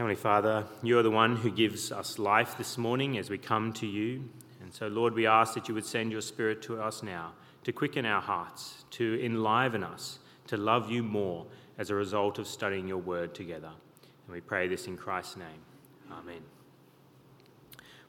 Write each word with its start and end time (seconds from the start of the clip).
Heavenly 0.00 0.16
Father, 0.16 0.64
you 0.82 0.98
are 0.98 1.02
the 1.02 1.10
one 1.10 1.36
who 1.36 1.50
gives 1.50 1.92
us 1.92 2.18
life 2.18 2.56
this 2.56 2.78
morning 2.78 3.18
as 3.18 3.28
we 3.28 3.36
come 3.36 3.70
to 3.74 3.86
you. 3.86 4.24
And 4.62 4.72
so, 4.72 4.86
Lord, 4.86 5.12
we 5.12 5.26
ask 5.26 5.52
that 5.52 5.68
you 5.68 5.74
would 5.74 5.84
send 5.84 6.10
your 6.10 6.22
Spirit 6.22 6.62
to 6.62 6.80
us 6.80 7.02
now 7.02 7.34
to 7.64 7.72
quicken 7.72 8.06
our 8.06 8.22
hearts, 8.22 8.86
to 8.92 9.22
enliven 9.22 9.84
us, 9.84 10.20
to 10.46 10.56
love 10.56 10.90
you 10.90 11.02
more 11.02 11.44
as 11.76 11.90
a 11.90 11.94
result 11.94 12.38
of 12.38 12.46
studying 12.46 12.88
your 12.88 12.96
word 12.96 13.34
together. 13.34 13.72
And 14.26 14.32
we 14.32 14.40
pray 14.40 14.68
this 14.68 14.86
in 14.86 14.96
Christ's 14.96 15.36
name. 15.36 15.60
Amen. 16.10 16.59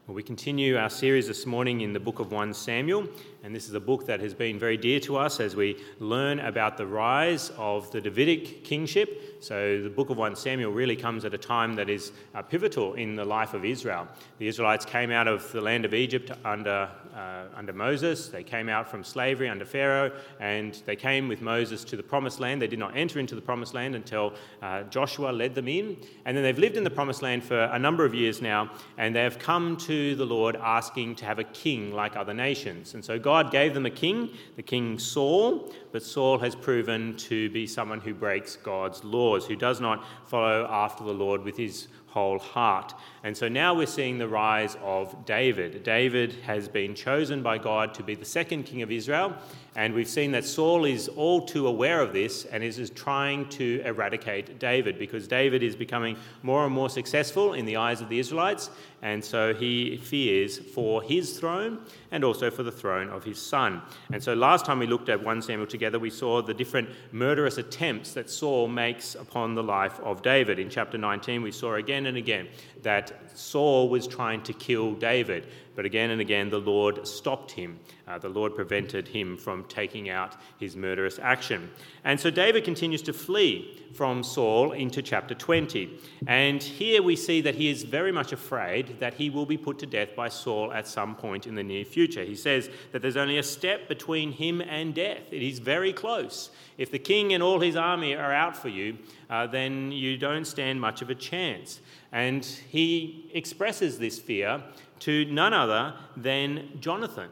Well, 0.08 0.16
we 0.16 0.24
continue 0.24 0.76
our 0.76 0.90
series 0.90 1.28
this 1.28 1.46
morning 1.46 1.82
in 1.82 1.92
the 1.92 2.00
book 2.00 2.18
of 2.18 2.32
1 2.32 2.54
Samuel, 2.54 3.06
and 3.44 3.54
this 3.54 3.68
is 3.68 3.74
a 3.74 3.80
book 3.80 4.04
that 4.06 4.18
has 4.18 4.34
been 4.34 4.58
very 4.58 4.76
dear 4.76 4.98
to 4.98 5.16
us 5.16 5.38
as 5.38 5.54
we 5.54 5.76
learn 6.00 6.40
about 6.40 6.76
the 6.76 6.84
rise 6.84 7.52
of 7.56 7.88
the 7.92 8.00
Davidic 8.00 8.64
kingship 8.64 9.32
so 9.42 9.82
the 9.82 9.90
book 9.90 10.08
of 10.08 10.16
1 10.16 10.36
Samuel 10.36 10.70
really 10.70 10.94
comes 10.94 11.24
at 11.24 11.34
a 11.34 11.38
time 11.38 11.74
that 11.74 11.90
is 11.90 12.12
uh, 12.34 12.42
pivotal 12.42 12.94
in 12.94 13.16
the 13.16 13.24
life 13.24 13.54
of 13.54 13.64
Israel. 13.64 14.06
The 14.38 14.46
Israelites 14.46 14.84
came 14.84 15.10
out 15.10 15.26
of 15.26 15.50
the 15.50 15.60
land 15.60 15.84
of 15.84 15.94
Egypt 15.94 16.30
under, 16.44 16.88
uh, 17.14 17.44
under 17.54 17.72
Moses, 17.72 18.28
they 18.28 18.42
came 18.42 18.68
out 18.68 18.90
from 18.90 19.04
slavery 19.04 19.48
under 19.48 19.64
Pharaoh, 19.64 20.12
and 20.40 20.80
they 20.86 20.96
came 20.96 21.28
with 21.28 21.42
Moses 21.42 21.84
to 21.84 21.96
the 21.96 22.02
promised 22.02 22.40
land. 22.40 22.62
They 22.62 22.66
did 22.66 22.78
not 22.78 22.96
enter 22.96 23.18
into 23.18 23.34
the 23.34 23.40
promised 23.40 23.74
land 23.74 23.94
until 23.94 24.34
uh, 24.62 24.84
Joshua 24.84 25.30
led 25.30 25.54
them 25.54 25.68
in. 25.68 25.96
And 26.24 26.36
then 26.36 26.42
they've 26.42 26.58
lived 26.58 26.76
in 26.76 26.84
the 26.84 26.90
promised 26.90 27.22
land 27.22 27.44
for 27.44 27.64
a 27.64 27.78
number 27.78 28.04
of 28.04 28.14
years 28.14 28.40
now, 28.40 28.70
and 28.98 29.14
they 29.14 29.22
have 29.22 29.38
come 29.38 29.76
to 29.78 30.14
the 30.16 30.24
Lord 30.24 30.56
asking 30.56 31.16
to 31.16 31.24
have 31.24 31.38
a 31.38 31.44
king 31.44 31.92
like 31.92 32.16
other 32.16 32.34
nations. 32.34 32.94
And 32.94 33.04
so 33.04 33.18
God 33.18 33.50
gave 33.50 33.74
them 33.74 33.86
a 33.86 33.90
king, 33.90 34.30
the 34.56 34.62
king 34.62 34.98
Saul, 34.98 35.72
but 35.92 36.02
Saul 36.02 36.38
has 36.38 36.54
proven 36.54 37.16
to 37.18 37.50
be 37.50 37.66
someone 37.66 38.00
who 38.00 38.14
breaks 38.14 38.56
God's 38.56 39.04
laws, 39.04 39.46
who 39.46 39.56
does 39.56 39.80
not 39.80 40.04
follow 40.26 40.66
after 40.70 41.04
the 41.04 41.12
Lord 41.12 41.44
with 41.44 41.56
his 41.56 41.88
whole 42.12 42.38
heart. 42.38 42.92
And 43.24 43.34
so 43.34 43.48
now 43.48 43.72
we're 43.74 43.86
seeing 43.86 44.18
the 44.18 44.28
rise 44.28 44.76
of 44.82 45.24
David. 45.24 45.82
David 45.82 46.34
has 46.44 46.68
been 46.68 46.94
chosen 46.94 47.42
by 47.42 47.56
God 47.56 47.94
to 47.94 48.02
be 48.02 48.14
the 48.14 48.24
second 48.24 48.64
king 48.64 48.82
of 48.82 48.90
Israel, 48.90 49.34
and 49.74 49.94
we've 49.94 50.08
seen 50.08 50.32
that 50.32 50.44
Saul 50.44 50.84
is 50.84 51.08
all 51.08 51.40
too 51.40 51.66
aware 51.66 52.02
of 52.02 52.12
this 52.12 52.44
and 52.44 52.62
is 52.62 52.90
trying 52.90 53.48
to 53.50 53.80
eradicate 53.86 54.58
David 54.58 54.98
because 54.98 55.26
David 55.26 55.62
is 55.62 55.74
becoming 55.74 56.16
more 56.42 56.66
and 56.66 56.74
more 56.74 56.90
successful 56.90 57.54
in 57.54 57.64
the 57.64 57.76
eyes 57.76 58.02
of 58.02 58.10
the 58.10 58.18
Israelites, 58.18 58.68
and 59.02 59.24
so 59.24 59.52
he 59.52 59.96
fears 59.96 60.58
for 60.58 61.02
his 61.02 61.38
throne 61.38 61.80
and 62.12 62.22
also 62.22 62.50
for 62.50 62.62
the 62.62 62.70
throne 62.70 63.08
of 63.10 63.24
his 63.24 63.40
son. 63.42 63.82
And 64.12 64.22
so 64.22 64.32
last 64.32 64.64
time 64.64 64.78
we 64.78 64.86
looked 64.86 65.08
at 65.08 65.22
1 65.22 65.42
Samuel 65.42 65.66
together, 65.66 65.98
we 65.98 66.08
saw 66.08 66.40
the 66.40 66.54
different 66.54 66.88
murderous 67.10 67.58
attempts 67.58 68.14
that 68.14 68.30
Saul 68.30 68.68
makes 68.68 69.16
upon 69.16 69.56
the 69.56 69.62
life 69.62 69.98
of 70.00 70.22
David. 70.22 70.60
In 70.60 70.70
chapter 70.70 70.96
19, 70.96 71.42
we 71.42 71.50
saw 71.50 71.74
again 71.74 72.06
and 72.06 72.16
again 72.16 72.48
that 72.82 73.36
Saul 73.36 73.88
was 73.88 74.06
trying 74.06 74.42
to 74.44 74.52
kill 74.52 74.94
David. 74.94 75.48
But 75.74 75.84
again 75.84 76.10
and 76.10 76.20
again, 76.20 76.50
the 76.50 76.58
Lord 76.58 77.06
stopped 77.06 77.52
him. 77.52 77.78
Uh, 78.06 78.18
the 78.18 78.28
Lord 78.28 78.54
prevented 78.54 79.08
him 79.08 79.36
from 79.36 79.64
taking 79.64 80.10
out 80.10 80.36
his 80.58 80.76
murderous 80.76 81.18
action. 81.18 81.70
And 82.04 82.18
so 82.18 82.30
David 82.30 82.64
continues 82.64 83.02
to 83.02 83.12
flee 83.12 83.78
from 83.94 84.22
Saul 84.22 84.72
into 84.72 85.02
chapter 85.02 85.34
20. 85.34 85.98
And 86.26 86.62
here 86.62 87.02
we 87.02 87.16
see 87.16 87.40
that 87.42 87.54
he 87.54 87.68
is 87.68 87.82
very 87.82 88.12
much 88.12 88.32
afraid 88.32 89.00
that 89.00 89.14
he 89.14 89.30
will 89.30 89.46
be 89.46 89.56
put 89.56 89.78
to 89.80 89.86
death 89.86 90.14
by 90.16 90.28
Saul 90.28 90.72
at 90.72 90.86
some 90.86 91.14
point 91.14 91.46
in 91.46 91.54
the 91.54 91.62
near 91.62 91.84
future. 91.84 92.24
He 92.24 92.36
says 92.36 92.70
that 92.92 93.02
there's 93.02 93.16
only 93.16 93.38
a 93.38 93.42
step 93.42 93.88
between 93.88 94.32
him 94.32 94.60
and 94.60 94.94
death, 94.94 95.32
it 95.32 95.42
is 95.42 95.58
very 95.58 95.92
close. 95.92 96.50
If 96.78 96.90
the 96.90 96.98
king 96.98 97.34
and 97.34 97.42
all 97.42 97.60
his 97.60 97.76
army 97.76 98.14
are 98.14 98.32
out 98.32 98.56
for 98.56 98.68
you, 98.68 98.98
uh, 99.28 99.46
then 99.46 99.92
you 99.92 100.16
don't 100.16 100.46
stand 100.46 100.80
much 100.80 101.02
of 101.02 101.10
a 101.10 101.14
chance. 101.14 101.80
And 102.12 102.44
he 102.44 103.30
expresses 103.32 103.98
this 103.98 104.18
fear 104.18 104.62
to 105.02 105.24
none 105.24 105.52
other 105.52 105.94
than 106.16 106.78
Jonathan. 106.80 107.28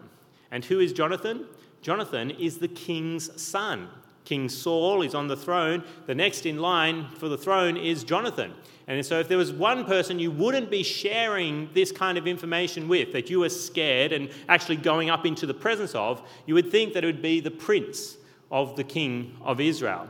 And 0.50 0.64
who 0.64 0.80
is 0.80 0.92
Jonathan? 0.92 1.46
Jonathan 1.82 2.30
is 2.32 2.58
the 2.58 2.68
king's 2.68 3.40
son. 3.40 3.88
King 4.24 4.48
Saul 4.48 5.02
is 5.02 5.14
on 5.14 5.28
the 5.28 5.36
throne. 5.36 5.84
The 6.06 6.14
next 6.14 6.46
in 6.46 6.58
line 6.58 7.08
for 7.16 7.28
the 7.28 7.38
throne 7.38 7.76
is 7.76 8.02
Jonathan. 8.02 8.54
And 8.88 9.06
so, 9.06 9.20
if 9.20 9.28
there 9.28 9.38
was 9.38 9.52
one 9.52 9.84
person 9.84 10.18
you 10.18 10.32
wouldn't 10.32 10.68
be 10.68 10.82
sharing 10.82 11.70
this 11.72 11.92
kind 11.92 12.18
of 12.18 12.26
information 12.26 12.88
with, 12.88 13.12
that 13.12 13.30
you 13.30 13.40
were 13.40 13.48
scared 13.48 14.12
and 14.12 14.30
actually 14.48 14.76
going 14.76 15.08
up 15.08 15.24
into 15.24 15.46
the 15.46 15.54
presence 15.54 15.94
of, 15.94 16.28
you 16.46 16.54
would 16.54 16.72
think 16.72 16.92
that 16.94 17.04
it 17.04 17.06
would 17.06 17.22
be 17.22 17.38
the 17.38 17.52
prince 17.52 18.16
of 18.50 18.74
the 18.74 18.84
king 18.84 19.36
of 19.42 19.60
Israel. 19.60 20.08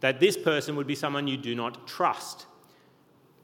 That 0.00 0.18
this 0.18 0.36
person 0.36 0.76
would 0.76 0.86
be 0.86 0.94
someone 0.94 1.28
you 1.28 1.36
do 1.36 1.54
not 1.54 1.86
trust. 1.86 2.46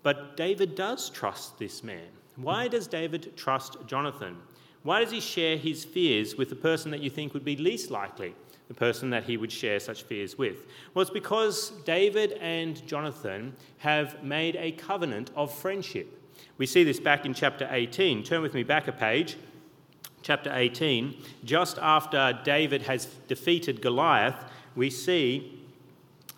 But 0.03 0.39
David 0.39 0.75
does 0.75 1.11
trust 1.11 1.59
this 1.59 1.85
man. 1.85 2.18
Why 2.41 2.69
does 2.69 2.87
David 2.87 3.37
trust 3.37 3.77
Jonathan? 3.87 4.37
Why 4.85 5.03
does 5.03 5.11
he 5.11 5.21
share 5.21 5.57
his 5.57 5.85
fears 5.85 6.37
with 6.37 6.49
the 6.49 6.57
person 6.57 6.91
that 6.93 7.01
you 7.01 7.11
think 7.11 7.35
would 7.35 7.45
be 7.45 7.57
least 7.57 7.91
likely, 7.91 8.35
the 8.69 8.75
person 8.75 9.11
that 9.11 9.25
he 9.25 9.37
would 9.37 9.51
share 9.51 9.81
such 9.81 10.05
fears 10.05 10.39
with? 10.39 10.67
Well, 10.95 11.03
it's 11.03 11.11
because 11.11 11.73
David 11.85 12.33
and 12.41 12.87
Jonathan 12.87 13.57
have 13.79 14.23
made 14.23 14.55
a 14.55 14.73
covenant 14.73 15.33
of 15.35 15.53
friendship. 15.53 16.15
We 16.59 16.67
see 16.67 16.85
this 16.85 17.01
back 17.01 17.27
in 17.27 17.35
chapter 17.35 17.69
18. 17.71 18.23
Turn 18.23 18.41
with 18.41 18.55
me 18.55 18.63
back 18.63 18.87
a 18.87 18.93
page. 18.93 19.37
Chapter 20.23 20.53
18, 20.53 21.17
just 21.45 21.79
after 21.79 22.39
David 22.45 22.83
has 22.83 23.07
defeated 23.29 23.81
Goliath, 23.81 24.45
we 24.77 24.91
see 24.91 25.65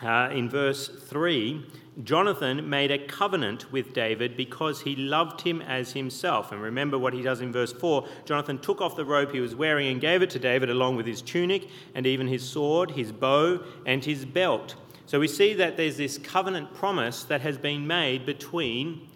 uh, 0.01 0.29
in 0.31 0.49
verse 0.49 0.87
3 0.87 1.65
Jonathan 2.03 2.69
made 2.69 2.91
a 2.91 3.05
covenant 3.05 3.71
with 3.71 3.93
David 3.93 4.37
because 4.37 4.81
he 4.81 4.95
loved 4.95 5.41
him 5.41 5.61
as 5.61 5.93
himself. 5.93 6.51
And 6.51 6.61
remember 6.61 6.97
what 6.97 7.13
he 7.13 7.21
does 7.21 7.41
in 7.41 7.51
verse 7.51 7.73
4 7.73 8.07
Jonathan 8.25 8.59
took 8.59 8.81
off 8.81 8.95
the 8.95 9.05
robe 9.05 9.31
he 9.31 9.39
was 9.39 9.55
wearing 9.55 9.87
and 9.87 9.99
gave 9.99 10.21
it 10.21 10.29
to 10.31 10.39
David, 10.39 10.69
along 10.69 10.95
with 10.95 11.05
his 11.05 11.21
tunic 11.21 11.67
and 11.93 12.07
even 12.07 12.27
his 12.27 12.43
sword, 12.43 12.91
his 12.91 13.11
bow, 13.11 13.63
and 13.85 14.03
his 14.05 14.25
belt. 14.25 14.75
So 15.05 15.19
we 15.19 15.27
see 15.27 15.53
that 15.55 15.75
there's 15.77 15.97
this 15.97 16.17
covenant 16.17 16.73
promise 16.73 17.23
that 17.25 17.41
has 17.41 17.57
been 17.57 17.85
made 17.85 18.25
between 18.25 19.07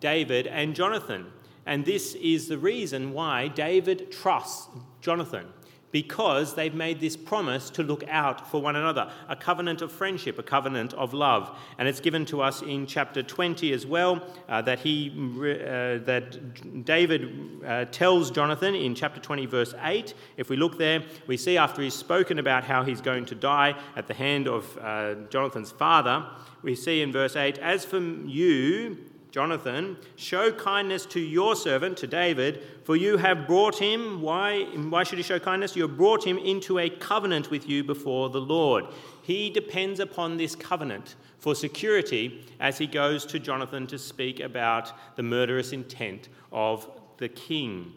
David 0.00 0.46
and 0.46 0.74
Jonathan. 0.74 1.26
And 1.64 1.84
this 1.84 2.14
is 2.16 2.48
the 2.48 2.58
reason 2.58 3.12
why 3.12 3.48
David 3.48 4.10
trusts 4.10 4.68
Jonathan 5.00 5.46
because 5.92 6.54
they've 6.54 6.74
made 6.74 7.00
this 7.00 7.16
promise 7.16 7.70
to 7.70 7.82
look 7.82 8.04
out 8.08 8.50
for 8.50 8.60
one 8.60 8.76
another 8.76 9.10
a 9.28 9.36
covenant 9.36 9.82
of 9.82 9.90
friendship, 9.92 10.38
a 10.38 10.42
covenant 10.42 10.92
of 10.94 11.14
love. 11.14 11.56
And 11.78 11.88
it's 11.88 12.00
given 12.00 12.24
to 12.26 12.42
us 12.42 12.62
in 12.62 12.86
chapter 12.86 13.22
20 13.22 13.72
as 13.72 13.86
well 13.86 14.22
uh, 14.48 14.62
that, 14.62 14.80
he, 14.80 15.10
uh, 15.10 16.04
that 16.04 16.84
David 16.84 17.62
uh, 17.64 17.84
tells 17.86 18.30
Jonathan 18.30 18.74
in 18.74 18.94
chapter 18.94 19.20
20, 19.20 19.46
verse 19.46 19.74
8. 19.82 20.14
If 20.36 20.50
we 20.50 20.56
look 20.56 20.78
there, 20.78 21.04
we 21.26 21.36
see 21.36 21.56
after 21.56 21.82
he's 21.82 21.94
spoken 21.94 22.38
about 22.38 22.64
how 22.64 22.82
he's 22.82 23.00
going 23.00 23.24
to 23.26 23.34
die 23.34 23.74
at 23.96 24.06
the 24.06 24.14
hand 24.14 24.48
of 24.48 24.78
uh, 24.78 25.14
Jonathan's 25.30 25.70
father, 25.70 26.26
we 26.62 26.74
see 26.74 27.00
in 27.00 27.12
verse 27.12 27.36
8, 27.36 27.58
As 27.58 27.84
for 27.84 28.00
you, 28.00 28.98
Jonathan, 29.36 29.98
show 30.16 30.50
kindness 30.50 31.04
to 31.04 31.20
your 31.20 31.54
servant, 31.54 31.98
to 31.98 32.06
David, 32.06 32.62
for 32.84 32.96
you 32.96 33.18
have 33.18 33.46
brought 33.46 33.78
him. 33.78 34.22
Why, 34.22 34.62
why 34.64 35.02
should 35.02 35.18
he 35.18 35.22
show 35.22 35.38
kindness? 35.38 35.76
You 35.76 35.82
have 35.82 35.98
brought 35.98 36.26
him 36.26 36.38
into 36.38 36.78
a 36.78 36.88
covenant 36.88 37.50
with 37.50 37.68
you 37.68 37.84
before 37.84 38.30
the 38.30 38.40
Lord. 38.40 38.86
He 39.20 39.50
depends 39.50 40.00
upon 40.00 40.38
this 40.38 40.56
covenant 40.56 41.16
for 41.38 41.54
security 41.54 42.46
as 42.60 42.78
he 42.78 42.86
goes 42.86 43.26
to 43.26 43.38
Jonathan 43.38 43.86
to 43.88 43.98
speak 43.98 44.40
about 44.40 44.94
the 45.16 45.22
murderous 45.22 45.74
intent 45.74 46.30
of 46.50 46.88
the 47.18 47.28
king. 47.28 47.92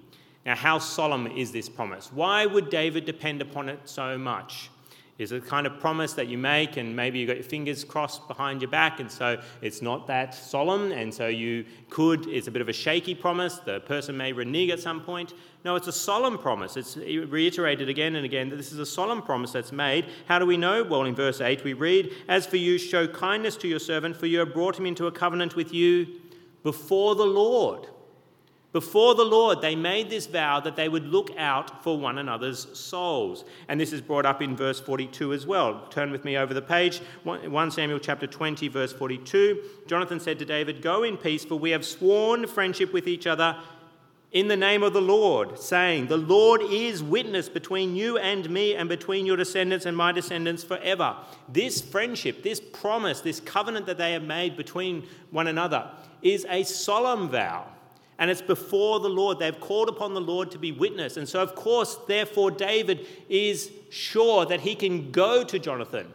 Now, 0.46 0.56
how 0.56 0.78
solemn 0.78 1.26
is 1.28 1.54
this 1.54 1.70
promise? 1.70 2.12
Why 2.12 2.48
would 2.48 2.70
David 2.70 3.06
depend 3.06 3.42
upon 3.42 3.70
it 3.70 3.80
so 3.86 4.18
much? 4.18 4.70
Is 5.20 5.34
a 5.34 5.42
kind 5.42 5.68
of 5.68 5.80
promise 5.80 6.14
that 6.14 6.28
you 6.28 6.38
make, 6.38 6.78
and 6.78 6.96
maybe 6.96 7.20
you've 7.20 7.28
got 7.28 7.36
your 7.36 7.44
fingers 7.44 7.84
crossed 7.84 8.26
behind 8.30 8.62
your 8.62 8.72
back, 8.72 9.02
and 9.02 9.12
so 9.12 9.40
it's 9.62 9.82
not 9.82 10.08
that 10.08 10.34
solemn, 10.34 10.94
and 10.94 11.14
so 11.14 11.28
you 11.28 11.66
could, 11.90 12.26
it's 12.28 12.48
a 12.48 12.52
bit 12.52 12.62
of 12.62 12.70
a 12.70 12.74
shaky 12.74 13.14
promise. 13.14 13.58
The 13.58 13.82
person 13.82 14.16
may 14.16 14.32
renege 14.32 14.72
at 14.72 14.80
some 14.80 15.02
point. 15.02 15.34
No, 15.66 15.76
it's 15.76 15.90
a 15.90 15.92
solemn 15.92 16.38
promise. 16.38 16.78
It's 16.78 16.96
reiterated 16.96 17.90
again 17.90 18.16
and 18.16 18.26
again 18.26 18.50
that 18.50 18.56
this 18.56 18.72
is 18.72 18.80
a 18.80 18.86
solemn 18.86 19.22
promise 19.22 19.52
that's 19.52 19.74
made. 19.74 20.06
How 20.26 20.40
do 20.40 20.46
we 20.46 20.56
know? 20.56 20.84
Well, 20.84 21.04
in 21.04 21.16
verse 21.16 21.42
8, 21.42 21.66
we 21.66 21.74
read, 21.74 22.14
As 22.30 22.48
for 22.48 22.56
you, 22.56 22.78
show 22.78 23.06
kindness 23.06 23.58
to 23.58 23.68
your 23.68 23.80
servant, 23.80 24.16
for 24.16 24.26
you 24.26 24.40
have 24.40 24.54
brought 24.54 24.80
him 24.80 24.86
into 24.86 25.06
a 25.08 25.12
covenant 25.12 25.58
with 25.58 25.74
you 25.74 26.08
before 26.64 27.16
the 27.16 27.26
Lord. 27.26 27.88
Before 28.72 29.16
the 29.16 29.26
Lord, 29.26 29.62
they 29.62 29.76
made 29.76 30.12
this 30.12 30.28
vow 30.28 30.60
that 30.60 30.76
they 30.76 30.90
would 30.90 31.08
look 31.08 31.32
out 31.38 31.84
for 31.84 31.98
one 31.98 32.20
another's 32.20 32.68
souls. 32.78 33.44
And 33.68 33.82
this 33.82 33.92
is 33.92 34.00
brought 34.00 34.28
up 34.28 34.44
in 34.44 34.56
verse 34.56 34.80
42 34.80 35.34
as 35.34 35.48
well. 35.48 35.88
Turn 35.90 36.12
with 36.12 36.24
me 36.24 36.38
over 36.38 36.54
the 36.54 36.62
page. 36.62 37.02
1 37.24 37.72
Samuel 37.72 37.98
chapter 37.98 38.28
20, 38.28 38.68
verse 38.68 38.94
42. 38.94 39.60
Jonathan 39.88 40.20
said 40.20 40.38
to 40.38 40.46
David, 40.46 40.84
Go 40.84 41.02
in 41.02 41.18
peace, 41.18 41.44
for 41.44 41.56
we 41.56 41.72
have 41.72 41.84
sworn 41.84 42.46
friendship 42.46 42.94
with 42.94 43.08
each 43.08 43.26
other 43.26 43.58
in 44.32 44.48
the 44.48 44.56
name 44.56 44.84
of 44.84 44.94
the 44.94 45.02
Lord, 45.02 45.60
saying, 45.60 46.06
The 46.06 46.18
Lord 46.18 46.62
is 46.62 47.02
witness 47.02 47.50
between 47.50 47.96
you 47.96 48.20
and 48.20 48.48
me 48.52 48.76
and 48.76 48.88
between 48.88 49.26
your 49.26 49.38
descendants 49.38 49.88
and 49.88 49.98
my 49.98 50.12
descendants 50.12 50.64
forever. 50.64 51.18
This 51.48 51.82
friendship, 51.82 52.44
this 52.44 52.60
promise, 52.60 53.22
this 53.22 53.40
covenant 53.40 53.88
that 53.88 53.98
they 53.98 54.14
have 54.14 54.22
made 54.22 54.56
between 54.56 55.08
one 55.32 55.48
another 55.48 55.90
is 56.22 56.46
a 56.48 56.62
solemn 56.62 57.30
vow. 57.30 57.66
And 58.20 58.30
it's 58.30 58.42
before 58.42 59.00
the 59.00 59.10
Lord. 59.10 59.40
They've 59.40 59.60
called 59.60 59.90
upon 59.90 60.14
the 60.14 60.22
Lord 60.22 60.52
to 60.52 60.60
be 60.60 60.72
witness. 60.72 61.18
And 61.18 61.28
so, 61.28 61.42
of 61.42 61.56
course, 61.56 61.98
therefore, 62.08 62.52
David 62.52 63.08
is 63.30 63.72
sure 63.90 64.46
that 64.46 64.60
he 64.60 64.76
can 64.76 65.10
go 65.10 65.44
to 65.44 65.58
Jonathan 65.58 66.14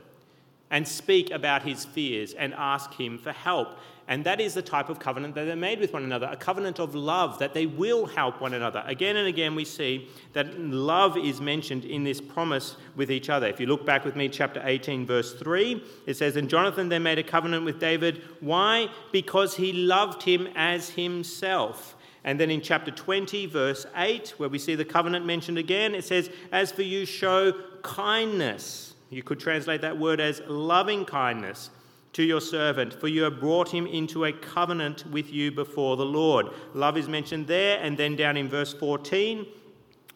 and 0.70 0.86
speak 0.86 1.30
about 1.30 1.62
his 1.62 1.84
fears 1.84 2.34
and 2.34 2.54
ask 2.54 2.92
him 2.94 3.18
for 3.18 3.32
help. 3.32 3.78
And 4.06 4.24
that 4.24 4.40
is 4.40 4.52
the 4.52 4.62
type 4.62 4.90
of 4.90 4.98
covenant 4.98 5.34
that 5.34 5.44
they 5.44 5.54
made 5.54 5.80
with 5.80 5.92
one 5.92 6.04
another 6.04 6.28
a 6.30 6.36
covenant 6.36 6.78
of 6.78 6.94
love, 6.94 7.38
that 7.38 7.54
they 7.54 7.64
will 7.66 8.04
help 8.04 8.40
one 8.40 8.52
another. 8.52 8.82
Again 8.86 9.16
and 9.16 9.26
again, 9.26 9.54
we 9.54 9.64
see 9.64 10.08
that 10.34 10.58
love 10.58 11.16
is 11.16 11.40
mentioned 11.40 11.84
in 11.86 12.04
this 12.04 12.20
promise 12.20 12.76
with 12.96 13.10
each 13.10 13.30
other. 13.30 13.46
If 13.46 13.60
you 13.60 13.66
look 13.66 13.86
back 13.86 14.04
with 14.04 14.14
me, 14.14 14.28
chapter 14.28 14.60
18, 14.62 15.06
verse 15.06 15.32
3, 15.34 15.82
it 16.06 16.14
says, 16.14 16.36
And 16.36 16.50
Jonathan 16.50 16.90
then 16.90 17.02
made 17.02 17.18
a 17.18 17.22
covenant 17.22 17.64
with 17.64 17.80
David. 17.80 18.22
Why? 18.40 18.88
Because 19.10 19.56
he 19.56 19.72
loved 19.72 20.22
him 20.22 20.48
as 20.54 20.90
himself. 20.90 21.93
And 22.24 22.40
then 22.40 22.50
in 22.50 22.62
chapter 22.62 22.90
20, 22.90 23.46
verse 23.46 23.86
8, 23.94 24.34
where 24.38 24.48
we 24.48 24.58
see 24.58 24.74
the 24.74 24.84
covenant 24.84 25.26
mentioned 25.26 25.58
again, 25.58 25.94
it 25.94 26.04
says, 26.04 26.30
As 26.50 26.72
for 26.72 26.82
you, 26.82 27.04
show 27.04 27.52
kindness. 27.82 28.94
You 29.10 29.22
could 29.22 29.38
translate 29.38 29.82
that 29.82 29.98
word 29.98 30.20
as 30.20 30.40
loving 30.48 31.04
kindness 31.04 31.70
to 32.14 32.22
your 32.22 32.40
servant, 32.40 32.94
for 32.94 33.08
you 33.08 33.24
have 33.24 33.40
brought 33.40 33.68
him 33.68 33.86
into 33.86 34.24
a 34.24 34.32
covenant 34.32 35.04
with 35.10 35.32
you 35.32 35.52
before 35.52 35.96
the 35.96 36.06
Lord. 36.06 36.46
Love 36.72 36.96
is 36.96 37.08
mentioned 37.08 37.46
there, 37.46 37.78
and 37.82 37.98
then 37.98 38.16
down 38.16 38.36
in 38.36 38.48
verse 38.48 38.72
14, 38.72 39.44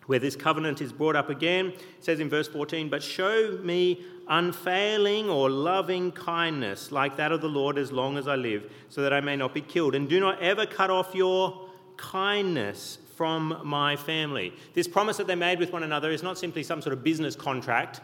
where 0.06 0.19
this 0.19 0.37
covenant 0.37 0.81
is 0.81 0.93
brought 0.93 1.16
up 1.16 1.28
again, 1.28 1.66
it 1.66 1.82
says 2.00 2.20
in 2.20 2.31
verse 2.31 2.49
14, 2.49 2.88
But 2.88 3.02
show 3.02 3.58
me 3.62 4.02
unfailing 4.28 5.28
or 5.28 5.50
loving 5.50 6.12
kindness 6.12 6.90
like 6.93 7.16
that 7.16 7.32
of 7.32 7.40
the 7.40 7.49
Lord 7.49 7.76
as 7.76 7.93
long 7.93 8.16
as 8.16 8.28
I 8.28 8.37
live, 8.37 8.70
so 8.88 9.02
that 9.02 9.12
I 9.12 9.20
may 9.20 9.37
not 9.37 9.52
be 9.52 9.60
killed. 9.60 9.94
And 9.94 10.08
do 10.08 10.20
not 10.20 10.40
ever 10.40 10.66
cut 10.66 10.90
off 10.90 11.14
your 11.14 11.68
kindness 11.99 12.99
from 13.17 13.61
my 13.65 13.97
family. 13.97 14.55
This 14.73 14.89
promise 14.89 15.19
that 15.19 15.27
they 15.27 15.35
made 15.35 15.59
with 15.59 15.73
one 15.73 15.83
another 15.83 16.11
is 16.11 16.23
not 16.23 16.39
simply 16.39 16.62
some 16.62 16.81
sort 16.81 16.95
of 16.95 17.05
business 17.05 17.37
contract 17.37 18.00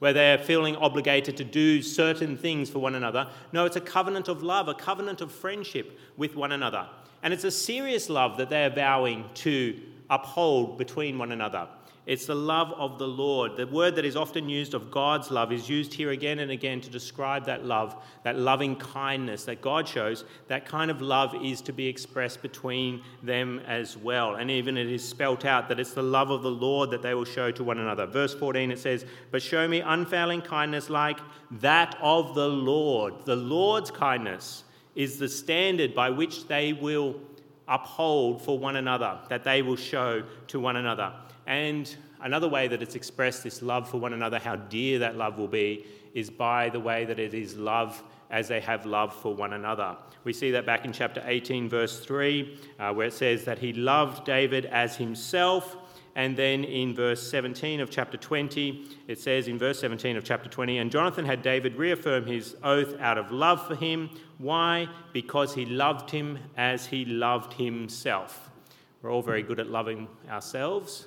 where 0.00 0.12
they're 0.12 0.38
feeling 0.38 0.76
obligated 0.76 1.36
to 1.36 1.44
do 1.44 1.80
certain 1.82 2.36
things 2.36 2.68
for 2.68 2.78
one 2.78 2.94
another. 2.94 3.28
No, 3.52 3.64
it's 3.64 3.76
a 3.76 3.80
covenant 3.80 4.28
of 4.28 4.42
love, 4.42 4.68
a 4.68 4.74
covenant 4.74 5.20
of 5.20 5.32
friendship 5.32 5.98
with 6.16 6.36
one 6.36 6.52
another. 6.52 6.86
And 7.22 7.32
it's 7.32 7.44
a 7.44 7.50
serious 7.50 8.08
love 8.08 8.36
that 8.36 8.48
they 8.48 8.64
are 8.64 8.70
vowing 8.70 9.24
to 9.34 9.80
uphold 10.10 10.78
between 10.78 11.18
one 11.18 11.32
another. 11.32 11.68
It's 12.08 12.24
the 12.24 12.34
love 12.34 12.72
of 12.72 12.98
the 12.98 13.06
Lord. 13.06 13.58
The 13.58 13.66
word 13.66 13.94
that 13.96 14.06
is 14.06 14.16
often 14.16 14.48
used 14.48 14.72
of 14.72 14.90
God's 14.90 15.30
love 15.30 15.52
is 15.52 15.68
used 15.68 15.92
here 15.92 16.10
again 16.12 16.38
and 16.38 16.50
again 16.50 16.80
to 16.80 16.88
describe 16.88 17.44
that 17.44 17.66
love, 17.66 18.02
that 18.24 18.38
loving 18.38 18.76
kindness 18.76 19.44
that 19.44 19.60
God 19.60 19.86
shows. 19.86 20.24
That 20.46 20.64
kind 20.64 20.90
of 20.90 21.02
love 21.02 21.34
is 21.44 21.60
to 21.60 21.72
be 21.74 21.86
expressed 21.86 22.40
between 22.40 23.02
them 23.22 23.60
as 23.66 23.94
well. 23.94 24.36
And 24.36 24.50
even 24.50 24.78
it 24.78 24.90
is 24.90 25.06
spelt 25.06 25.44
out 25.44 25.68
that 25.68 25.78
it's 25.78 25.92
the 25.92 26.02
love 26.02 26.30
of 26.30 26.40
the 26.40 26.50
Lord 26.50 26.90
that 26.92 27.02
they 27.02 27.12
will 27.12 27.26
show 27.26 27.50
to 27.50 27.62
one 27.62 27.76
another. 27.76 28.06
Verse 28.06 28.34
14 28.34 28.70
it 28.72 28.78
says, 28.78 29.04
But 29.30 29.42
show 29.42 29.68
me 29.68 29.80
unfailing 29.80 30.40
kindness 30.40 30.88
like 30.88 31.20
that 31.60 31.94
of 32.00 32.34
the 32.34 32.48
Lord. 32.48 33.26
The 33.26 33.36
Lord's 33.36 33.90
kindness 33.90 34.64
is 34.94 35.18
the 35.18 35.28
standard 35.28 35.94
by 35.94 36.08
which 36.08 36.48
they 36.48 36.72
will 36.72 37.20
uphold 37.68 38.40
for 38.40 38.58
one 38.58 38.76
another, 38.76 39.18
that 39.28 39.44
they 39.44 39.60
will 39.60 39.76
show 39.76 40.22
to 40.46 40.58
one 40.58 40.76
another. 40.76 41.12
And 41.48 41.96
another 42.20 42.46
way 42.46 42.68
that 42.68 42.82
it's 42.82 42.94
expressed 42.94 43.42
this 43.42 43.62
love 43.62 43.88
for 43.88 43.98
one 43.98 44.12
another, 44.12 44.38
how 44.38 44.56
dear 44.56 44.98
that 44.98 45.16
love 45.16 45.38
will 45.38 45.48
be, 45.48 45.86
is 46.12 46.28
by 46.28 46.68
the 46.68 46.78
way 46.78 47.06
that 47.06 47.18
it 47.18 47.32
is 47.32 47.56
love 47.56 48.02
as 48.30 48.48
they 48.48 48.60
have 48.60 48.84
love 48.84 49.14
for 49.14 49.34
one 49.34 49.54
another. 49.54 49.96
We 50.24 50.34
see 50.34 50.50
that 50.50 50.66
back 50.66 50.84
in 50.84 50.92
chapter 50.92 51.22
18, 51.24 51.70
verse 51.70 52.00
3, 52.00 52.58
uh, 52.78 52.92
where 52.92 53.06
it 53.06 53.14
says 53.14 53.46
that 53.46 53.58
he 53.58 53.72
loved 53.72 54.26
David 54.26 54.66
as 54.66 54.96
himself. 54.96 55.74
And 56.14 56.36
then 56.36 56.64
in 56.64 56.94
verse 56.94 57.30
17 57.30 57.80
of 57.80 57.88
chapter 57.88 58.18
20, 58.18 58.84
it 59.06 59.18
says 59.18 59.48
in 59.48 59.58
verse 59.58 59.80
17 59.80 60.18
of 60.18 60.24
chapter 60.24 60.50
20, 60.50 60.76
and 60.76 60.90
Jonathan 60.90 61.24
had 61.24 61.40
David 61.40 61.76
reaffirm 61.76 62.26
his 62.26 62.56
oath 62.62 62.94
out 63.00 63.16
of 63.16 63.30
love 63.30 63.66
for 63.66 63.74
him. 63.74 64.10
Why? 64.36 64.86
Because 65.14 65.54
he 65.54 65.64
loved 65.64 66.10
him 66.10 66.38
as 66.58 66.84
he 66.84 67.06
loved 67.06 67.54
himself. 67.54 68.50
We're 69.00 69.10
all 69.10 69.22
very 69.22 69.42
good 69.42 69.60
at 69.60 69.70
loving 69.70 70.08
ourselves. 70.28 71.06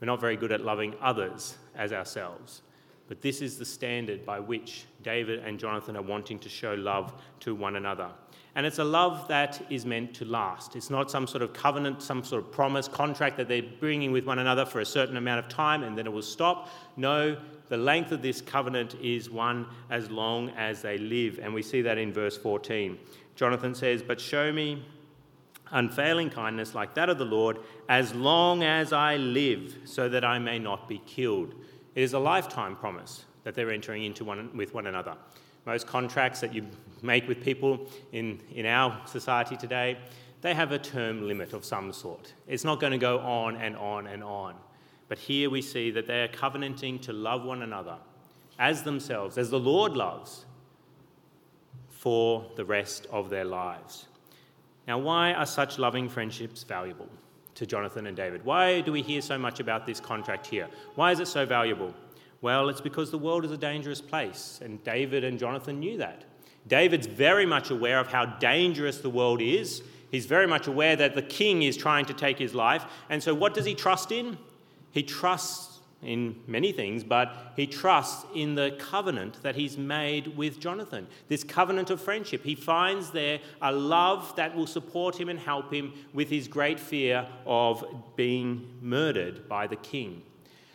We're 0.00 0.06
not 0.06 0.20
very 0.20 0.36
good 0.36 0.52
at 0.52 0.62
loving 0.62 0.94
others 1.00 1.56
as 1.74 1.92
ourselves. 1.92 2.62
But 3.08 3.22
this 3.22 3.40
is 3.40 3.56
the 3.56 3.64
standard 3.64 4.26
by 4.26 4.40
which 4.40 4.84
David 5.02 5.40
and 5.44 5.58
Jonathan 5.58 5.96
are 5.96 6.02
wanting 6.02 6.38
to 6.40 6.48
show 6.48 6.74
love 6.74 7.14
to 7.40 7.54
one 7.54 7.76
another. 7.76 8.10
And 8.56 8.64
it's 8.64 8.78
a 8.78 8.84
love 8.84 9.28
that 9.28 9.62
is 9.70 9.84
meant 9.84 10.14
to 10.14 10.24
last. 10.24 10.76
It's 10.76 10.90
not 10.90 11.10
some 11.10 11.26
sort 11.26 11.42
of 11.42 11.52
covenant, 11.52 12.02
some 12.02 12.24
sort 12.24 12.42
of 12.42 12.50
promise, 12.50 12.88
contract 12.88 13.36
that 13.36 13.48
they're 13.48 13.62
bringing 13.62 14.12
with 14.12 14.24
one 14.24 14.38
another 14.38 14.64
for 14.64 14.80
a 14.80 14.84
certain 14.84 15.16
amount 15.18 15.44
of 15.44 15.48
time 15.50 15.82
and 15.82 15.96
then 15.96 16.06
it 16.06 16.12
will 16.12 16.22
stop. 16.22 16.70
No, 16.96 17.36
the 17.68 17.76
length 17.76 18.12
of 18.12 18.22
this 18.22 18.40
covenant 18.40 18.96
is 19.00 19.30
one 19.30 19.66
as 19.90 20.10
long 20.10 20.50
as 20.56 20.82
they 20.82 20.96
live. 20.98 21.38
And 21.40 21.52
we 21.52 21.62
see 21.62 21.82
that 21.82 21.98
in 21.98 22.12
verse 22.12 22.36
14. 22.36 22.98
Jonathan 23.36 23.74
says, 23.74 24.02
But 24.02 24.20
show 24.20 24.50
me 24.52 24.82
unfailing 25.70 26.30
kindness 26.30 26.74
like 26.74 26.94
that 26.94 27.08
of 27.08 27.18
the 27.18 27.24
Lord, 27.24 27.58
as 27.88 28.14
long 28.14 28.62
as 28.62 28.92
I 28.92 29.16
live, 29.16 29.76
so 29.84 30.08
that 30.08 30.24
I 30.24 30.38
may 30.38 30.58
not 30.58 30.88
be 30.88 30.98
killed. 31.06 31.54
It 31.94 32.02
is 32.02 32.12
a 32.12 32.18
lifetime 32.18 32.76
promise 32.76 33.24
that 33.44 33.54
they're 33.54 33.70
entering 33.70 34.04
into 34.04 34.24
one, 34.24 34.50
with 34.56 34.74
one 34.74 34.86
another. 34.86 35.16
Most 35.64 35.86
contracts 35.86 36.40
that 36.40 36.54
you 36.54 36.66
make 37.02 37.26
with 37.26 37.42
people 37.42 37.88
in, 38.12 38.40
in 38.54 38.66
our 38.66 39.00
society 39.06 39.56
today, 39.56 39.98
they 40.40 40.54
have 40.54 40.72
a 40.72 40.78
term 40.78 41.26
limit 41.26 41.52
of 41.52 41.64
some 41.64 41.92
sort. 41.92 42.34
It's 42.46 42.64
not 42.64 42.80
going 42.80 42.92
to 42.92 42.98
go 42.98 43.18
on 43.18 43.56
and 43.56 43.76
on 43.76 44.06
and 44.06 44.22
on. 44.22 44.54
But 45.08 45.18
here 45.18 45.50
we 45.50 45.62
see 45.62 45.90
that 45.92 46.06
they 46.06 46.22
are 46.22 46.28
covenanting 46.28 47.00
to 47.00 47.12
love 47.12 47.44
one 47.44 47.62
another 47.62 47.96
as 48.58 48.82
themselves, 48.82 49.38
as 49.38 49.50
the 49.50 49.58
Lord 49.58 49.92
loves, 49.96 50.46
for 51.88 52.44
the 52.56 52.64
rest 52.64 53.06
of 53.10 53.30
their 53.30 53.44
lives. 53.44 54.06
Now, 54.86 54.98
why 54.98 55.32
are 55.32 55.46
such 55.46 55.78
loving 55.78 56.08
friendships 56.08 56.62
valuable 56.62 57.08
to 57.54 57.66
Jonathan 57.66 58.06
and 58.06 58.16
David? 58.16 58.44
Why 58.44 58.80
do 58.80 58.92
we 58.92 59.02
hear 59.02 59.20
so 59.20 59.36
much 59.36 59.60
about 59.60 59.86
this 59.86 59.98
contract 59.98 60.46
here? 60.46 60.68
Why 60.94 61.12
is 61.12 61.20
it 61.20 61.28
so 61.28 61.44
valuable? 61.44 61.92
Well, 62.40 62.68
it's 62.68 62.80
because 62.80 63.10
the 63.10 63.18
world 63.18 63.44
is 63.44 63.50
a 63.50 63.56
dangerous 63.56 64.00
place, 64.00 64.60
and 64.62 64.82
David 64.84 65.24
and 65.24 65.38
Jonathan 65.38 65.80
knew 65.80 65.98
that. 65.98 66.24
David's 66.68 67.06
very 67.06 67.46
much 67.46 67.70
aware 67.70 67.98
of 67.98 68.08
how 68.08 68.26
dangerous 68.26 68.98
the 68.98 69.10
world 69.10 69.40
is. 69.40 69.82
He's 70.10 70.26
very 70.26 70.46
much 70.46 70.66
aware 70.66 70.96
that 70.96 71.14
the 71.14 71.22
king 71.22 71.62
is 71.62 71.76
trying 71.76 72.04
to 72.06 72.14
take 72.14 72.38
his 72.38 72.54
life. 72.54 72.84
And 73.08 73.22
so, 73.22 73.34
what 73.34 73.54
does 73.54 73.64
he 73.64 73.74
trust 73.74 74.12
in? 74.12 74.38
He 74.90 75.02
trusts 75.02 75.75
in 76.06 76.36
many 76.46 76.72
things, 76.72 77.02
but 77.02 77.52
he 77.56 77.66
trusts 77.66 78.24
in 78.34 78.54
the 78.54 78.76
covenant 78.78 79.42
that 79.42 79.56
he's 79.56 79.76
made 79.76 80.36
with 80.36 80.60
Jonathan, 80.60 81.06
this 81.28 81.42
covenant 81.42 81.90
of 81.90 82.00
friendship. 82.00 82.44
He 82.44 82.54
finds 82.54 83.10
there 83.10 83.40
a 83.60 83.72
love 83.72 84.34
that 84.36 84.54
will 84.54 84.66
support 84.66 85.20
him 85.20 85.28
and 85.28 85.38
help 85.38 85.72
him 85.72 85.92
with 86.14 86.30
his 86.30 86.48
great 86.48 86.78
fear 86.78 87.26
of 87.44 87.84
being 88.14 88.78
murdered 88.80 89.48
by 89.48 89.66
the 89.66 89.76
king. 89.76 90.22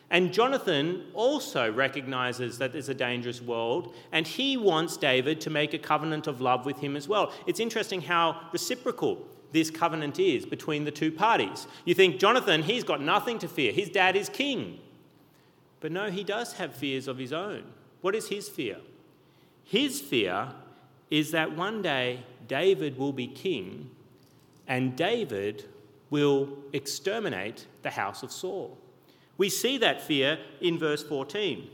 And 0.09 0.33
Jonathan 0.33 1.05
also 1.13 1.71
recognizes 1.71 2.57
that 2.57 2.73
there's 2.73 2.89
a 2.89 2.93
dangerous 2.93 3.41
world, 3.41 3.95
and 4.11 4.27
he 4.27 4.57
wants 4.57 4.97
David 4.97 5.39
to 5.41 5.49
make 5.49 5.73
a 5.73 5.79
covenant 5.79 6.27
of 6.27 6.41
love 6.41 6.65
with 6.65 6.79
him 6.79 6.97
as 6.97 7.07
well. 7.07 7.31
It's 7.47 7.61
interesting 7.61 8.01
how 8.01 8.49
reciprocal 8.51 9.25
this 9.53 9.71
covenant 9.71 10.19
is 10.19 10.45
between 10.45 10.83
the 10.83 10.91
two 10.91 11.13
parties. 11.13 11.65
You 11.85 11.93
think, 11.93 12.19
Jonathan, 12.19 12.63
he's 12.63 12.83
got 12.83 13.01
nothing 13.01 13.39
to 13.39 13.47
fear, 13.47 13.71
his 13.71 13.89
dad 13.89 14.17
is 14.17 14.27
king. 14.27 14.79
But 15.81 15.91
no, 15.91 16.09
he 16.09 16.23
does 16.23 16.53
have 16.53 16.73
fears 16.73 17.07
of 17.07 17.17
his 17.17 17.33
own. 17.33 17.63
What 17.99 18.15
is 18.15 18.29
his 18.29 18.47
fear? 18.47 18.77
His 19.63 19.99
fear 19.99 20.53
is 21.09 21.31
that 21.31 21.55
one 21.55 21.81
day 21.81 22.23
David 22.47 22.97
will 22.97 23.11
be 23.11 23.27
king 23.27 23.89
and 24.67 24.95
David 24.95 25.65
will 26.09 26.49
exterminate 26.71 27.65
the 27.81 27.89
house 27.89 28.23
of 28.23 28.31
Saul. 28.31 28.77
We 29.37 29.49
see 29.49 29.77
that 29.79 30.01
fear 30.01 30.37
in 30.59 30.77
verse 30.77 31.03
14, 31.03 31.67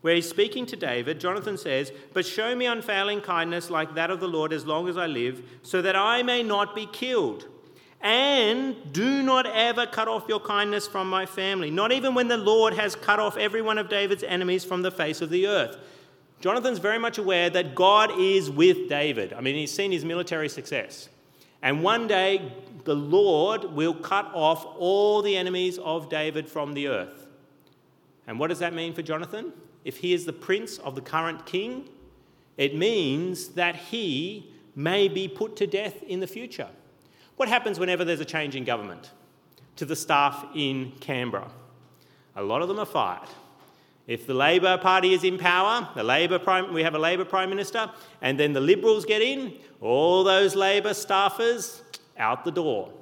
where 0.00 0.14
he's 0.14 0.28
speaking 0.28 0.66
to 0.66 0.76
David. 0.76 1.20
Jonathan 1.20 1.56
says, 1.56 1.92
But 2.12 2.26
show 2.26 2.56
me 2.56 2.66
unfailing 2.66 3.20
kindness 3.20 3.70
like 3.70 3.94
that 3.94 4.10
of 4.10 4.18
the 4.18 4.28
Lord 4.28 4.52
as 4.52 4.66
long 4.66 4.88
as 4.88 4.96
I 4.96 5.06
live, 5.06 5.42
so 5.62 5.80
that 5.82 5.94
I 5.94 6.22
may 6.22 6.42
not 6.42 6.74
be 6.74 6.86
killed. 6.86 7.46
And 8.02 8.92
do 8.92 9.22
not 9.22 9.46
ever 9.46 9.86
cut 9.86 10.08
off 10.08 10.24
your 10.28 10.40
kindness 10.40 10.88
from 10.88 11.08
my 11.08 11.24
family, 11.24 11.70
not 11.70 11.92
even 11.92 12.14
when 12.14 12.26
the 12.26 12.36
Lord 12.36 12.74
has 12.74 12.96
cut 12.96 13.20
off 13.20 13.36
every 13.36 13.62
one 13.62 13.78
of 13.78 13.88
David's 13.88 14.24
enemies 14.24 14.64
from 14.64 14.82
the 14.82 14.90
face 14.90 15.20
of 15.20 15.30
the 15.30 15.46
earth. 15.46 15.76
Jonathan's 16.40 16.80
very 16.80 16.98
much 16.98 17.18
aware 17.18 17.48
that 17.50 17.76
God 17.76 18.10
is 18.18 18.50
with 18.50 18.88
David. 18.88 19.32
I 19.32 19.40
mean, 19.40 19.54
he's 19.54 19.70
seen 19.70 19.92
his 19.92 20.04
military 20.04 20.48
success. 20.48 21.08
And 21.62 21.84
one 21.84 22.08
day, 22.08 22.52
the 22.82 22.96
Lord 22.96 23.62
will 23.64 23.94
cut 23.94 24.28
off 24.34 24.66
all 24.76 25.22
the 25.22 25.36
enemies 25.36 25.78
of 25.78 26.08
David 26.08 26.48
from 26.48 26.74
the 26.74 26.88
earth. 26.88 27.28
And 28.26 28.40
what 28.40 28.48
does 28.48 28.58
that 28.58 28.74
mean 28.74 28.92
for 28.94 29.02
Jonathan? 29.02 29.52
If 29.84 29.98
he 29.98 30.12
is 30.12 30.26
the 30.26 30.32
prince 30.32 30.78
of 30.78 30.96
the 30.96 31.00
current 31.00 31.46
king, 31.46 31.88
it 32.56 32.74
means 32.74 33.48
that 33.50 33.76
he 33.76 34.52
may 34.74 35.06
be 35.06 35.28
put 35.28 35.54
to 35.56 35.68
death 35.68 36.02
in 36.02 36.18
the 36.18 36.26
future. 36.26 36.68
What 37.36 37.48
happens 37.48 37.78
whenever 37.78 38.04
there's 38.04 38.20
a 38.20 38.24
change 38.24 38.56
in 38.56 38.64
government? 38.64 39.10
To 39.76 39.84
the 39.84 39.96
staff 39.96 40.44
in 40.54 40.92
Canberra. 41.00 41.50
A 42.36 42.42
lot 42.42 42.62
of 42.62 42.68
them 42.68 42.78
are 42.78 42.86
fired. 42.86 43.28
If 44.06 44.26
the 44.26 44.34
Labor 44.34 44.78
Party 44.78 45.14
is 45.14 45.22
in 45.22 45.38
power, 45.38 45.88
the 45.94 46.02
Labor 46.02 46.38
Prime, 46.38 46.72
we 46.74 46.82
have 46.82 46.94
a 46.94 46.98
Labor 46.98 47.24
Prime 47.24 47.48
Minister, 47.48 47.90
and 48.20 48.38
then 48.38 48.52
the 48.52 48.60
Liberals 48.60 49.04
get 49.04 49.22
in, 49.22 49.54
all 49.80 50.24
those 50.24 50.56
Labor 50.56 50.90
staffers 50.90 51.82
out 52.18 52.44
the 52.44 52.50
door. 52.50 52.92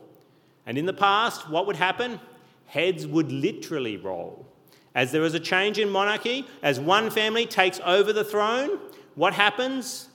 And 0.66 0.76
in 0.76 0.84
the 0.86 0.92
past, 0.92 1.48
what 1.48 1.66
would 1.66 1.76
happen? 1.76 2.20
Heads 2.66 3.06
would 3.06 3.32
literally 3.32 3.96
roll. 3.96 4.46
As 4.94 5.10
there 5.10 5.22
is 5.24 5.34
a 5.34 5.40
change 5.40 5.78
in 5.78 5.88
monarchy, 5.88 6.46
as 6.62 6.78
one 6.78 7.10
family 7.10 7.46
takes 7.46 7.80
over 7.84 8.12
the 8.12 8.24
throne, 8.24 8.78
what 9.14 9.32
happens? 9.32 10.09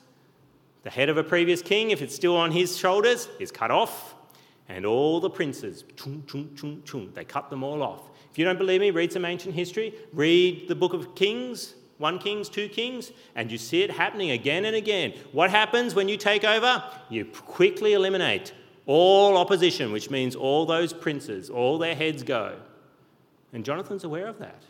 The 0.85 0.91
head 0.91 1.09
of 1.09 1.17
a 1.17 1.23
previous 1.23 1.63
king, 1.63 1.89
if 1.89 2.03
it's 2.03 2.13
still 2.13 2.37
on 2.37 2.51
his 2.51 2.77
shoulders, 2.77 3.27
is 3.39 3.51
cut 3.51 3.71
off, 3.71 4.13
and 4.69 4.85
all 4.85 5.19
the 5.19 5.31
princes, 5.31 5.83
chung, 5.95 6.23
chung, 6.27 6.51
chung, 6.55 6.83
chung, 6.85 7.09
they 7.15 7.25
cut 7.25 7.49
them 7.49 7.63
all 7.63 7.81
off. 7.81 8.03
If 8.31 8.37
you 8.37 8.45
don't 8.45 8.59
believe 8.59 8.81
me, 8.81 8.91
read 8.91 9.11
some 9.11 9.25
ancient 9.25 9.55
history, 9.55 9.95
read 10.13 10.67
the 10.67 10.75
book 10.75 10.93
of 10.93 11.15
Kings, 11.15 11.73
1 11.97 12.19
Kings, 12.19 12.49
2 12.49 12.69
Kings, 12.69 13.11
and 13.33 13.51
you 13.51 13.57
see 13.57 13.81
it 13.81 13.89
happening 13.89 14.29
again 14.29 14.65
and 14.65 14.75
again. 14.75 15.15
What 15.31 15.49
happens 15.49 15.95
when 15.95 16.07
you 16.07 16.17
take 16.17 16.43
over? 16.43 16.83
You 17.09 17.25
quickly 17.25 17.93
eliminate 17.93 18.53
all 18.85 19.37
opposition, 19.37 19.91
which 19.91 20.11
means 20.11 20.35
all 20.35 20.67
those 20.67 20.93
princes, 20.93 21.49
all 21.49 21.79
their 21.79 21.95
heads 21.95 22.21
go. 22.21 22.59
And 23.53 23.65
Jonathan's 23.65 24.03
aware 24.03 24.27
of 24.27 24.37
that. 24.37 24.61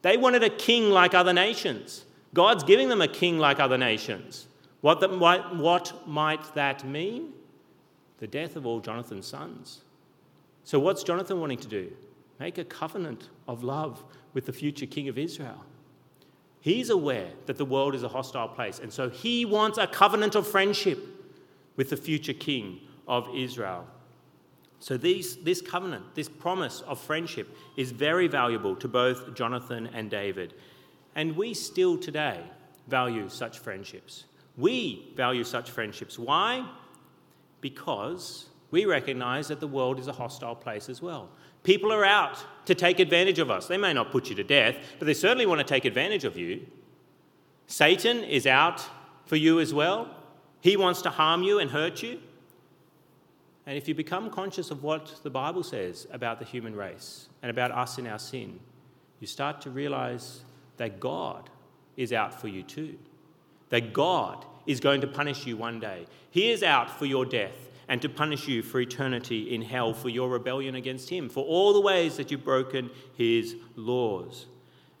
They 0.00 0.16
wanted 0.16 0.42
a 0.42 0.50
king 0.50 0.90
like 0.90 1.14
other 1.14 1.32
nations. 1.32 2.04
God's 2.34 2.64
giving 2.64 2.88
them 2.88 3.00
a 3.00 3.06
king 3.06 3.38
like 3.38 3.60
other 3.60 3.78
nations. 3.78 4.48
What, 4.82 5.00
the, 5.00 5.08
what, 5.08 5.56
what 5.56 6.06
might 6.06 6.54
that 6.54 6.86
mean? 6.86 7.32
The 8.18 8.26
death 8.26 8.56
of 8.56 8.66
all 8.66 8.80
Jonathan's 8.80 9.26
sons. 9.26 9.82
So, 10.64 10.78
what's 10.78 11.02
Jonathan 11.02 11.40
wanting 11.40 11.58
to 11.58 11.68
do? 11.68 11.92
Make 12.38 12.58
a 12.58 12.64
covenant 12.64 13.30
of 13.48 13.62
love 13.62 14.04
with 14.34 14.46
the 14.46 14.52
future 14.52 14.86
king 14.86 15.08
of 15.08 15.18
Israel. 15.18 15.64
He's 16.60 16.90
aware 16.90 17.28
that 17.46 17.56
the 17.56 17.64
world 17.64 17.94
is 17.94 18.02
a 18.02 18.08
hostile 18.08 18.48
place, 18.48 18.78
and 18.78 18.92
so 18.92 19.08
he 19.08 19.44
wants 19.44 19.78
a 19.78 19.86
covenant 19.86 20.34
of 20.34 20.46
friendship 20.46 20.98
with 21.76 21.90
the 21.90 21.96
future 21.96 22.32
king 22.32 22.80
of 23.08 23.28
Israel. 23.34 23.86
So, 24.80 24.96
these, 24.96 25.36
this 25.36 25.60
covenant, 25.60 26.16
this 26.16 26.28
promise 26.28 26.80
of 26.82 27.00
friendship, 27.00 27.56
is 27.76 27.92
very 27.92 28.26
valuable 28.26 28.74
to 28.76 28.88
both 28.88 29.34
Jonathan 29.34 29.88
and 29.94 30.10
David. 30.10 30.54
And 31.14 31.36
we 31.36 31.54
still 31.54 31.96
today 31.96 32.40
value 32.88 33.28
such 33.28 33.60
friendships. 33.60 34.24
We 34.56 35.12
value 35.16 35.44
such 35.44 35.70
friendships. 35.70 36.18
Why? 36.18 36.68
Because 37.60 38.48
we 38.70 38.84
recognize 38.84 39.48
that 39.48 39.60
the 39.60 39.66
world 39.66 39.98
is 39.98 40.08
a 40.08 40.12
hostile 40.12 40.54
place 40.54 40.88
as 40.88 41.00
well. 41.00 41.28
People 41.62 41.92
are 41.92 42.04
out 42.04 42.44
to 42.66 42.74
take 42.74 42.98
advantage 42.98 43.38
of 43.38 43.50
us. 43.50 43.66
They 43.66 43.76
may 43.76 43.92
not 43.92 44.10
put 44.10 44.28
you 44.28 44.34
to 44.36 44.44
death, 44.44 44.76
but 44.98 45.06
they 45.06 45.14
certainly 45.14 45.46
want 45.46 45.60
to 45.60 45.64
take 45.64 45.84
advantage 45.84 46.24
of 46.24 46.36
you. 46.36 46.66
Satan 47.66 48.24
is 48.24 48.46
out 48.46 48.82
for 49.26 49.36
you 49.36 49.60
as 49.60 49.72
well. 49.72 50.14
He 50.60 50.76
wants 50.76 51.02
to 51.02 51.10
harm 51.10 51.42
you 51.42 51.58
and 51.58 51.70
hurt 51.70 52.02
you. 52.02 52.20
And 53.66 53.78
if 53.78 53.86
you 53.86 53.94
become 53.94 54.30
conscious 54.30 54.70
of 54.70 54.82
what 54.82 55.20
the 55.22 55.30
Bible 55.30 55.62
says 55.62 56.06
about 56.12 56.40
the 56.40 56.44
human 56.44 56.74
race 56.74 57.28
and 57.42 57.50
about 57.50 57.70
us 57.70 57.98
in 57.98 58.06
our 58.06 58.18
sin, 58.18 58.58
you 59.20 59.26
start 59.26 59.60
to 59.62 59.70
realize 59.70 60.42
that 60.78 60.98
God 60.98 61.48
is 61.96 62.12
out 62.12 62.40
for 62.40 62.48
you 62.48 62.62
too. 62.64 62.98
That 63.72 63.94
God 63.94 64.44
is 64.66 64.80
going 64.80 65.00
to 65.00 65.06
punish 65.06 65.46
you 65.46 65.56
one 65.56 65.80
day. 65.80 66.04
He 66.30 66.50
is 66.50 66.62
out 66.62 66.90
for 66.98 67.06
your 67.06 67.24
death 67.24 67.70
and 67.88 68.02
to 68.02 68.08
punish 68.10 68.46
you 68.46 68.62
for 68.62 68.80
eternity 68.80 69.54
in 69.54 69.62
hell 69.62 69.94
for 69.94 70.10
your 70.10 70.28
rebellion 70.28 70.74
against 70.74 71.08
Him, 71.08 71.30
for 71.30 71.42
all 71.42 71.72
the 71.72 71.80
ways 71.80 72.18
that 72.18 72.30
you've 72.30 72.44
broken 72.44 72.90
His 73.16 73.56
laws. 73.74 74.44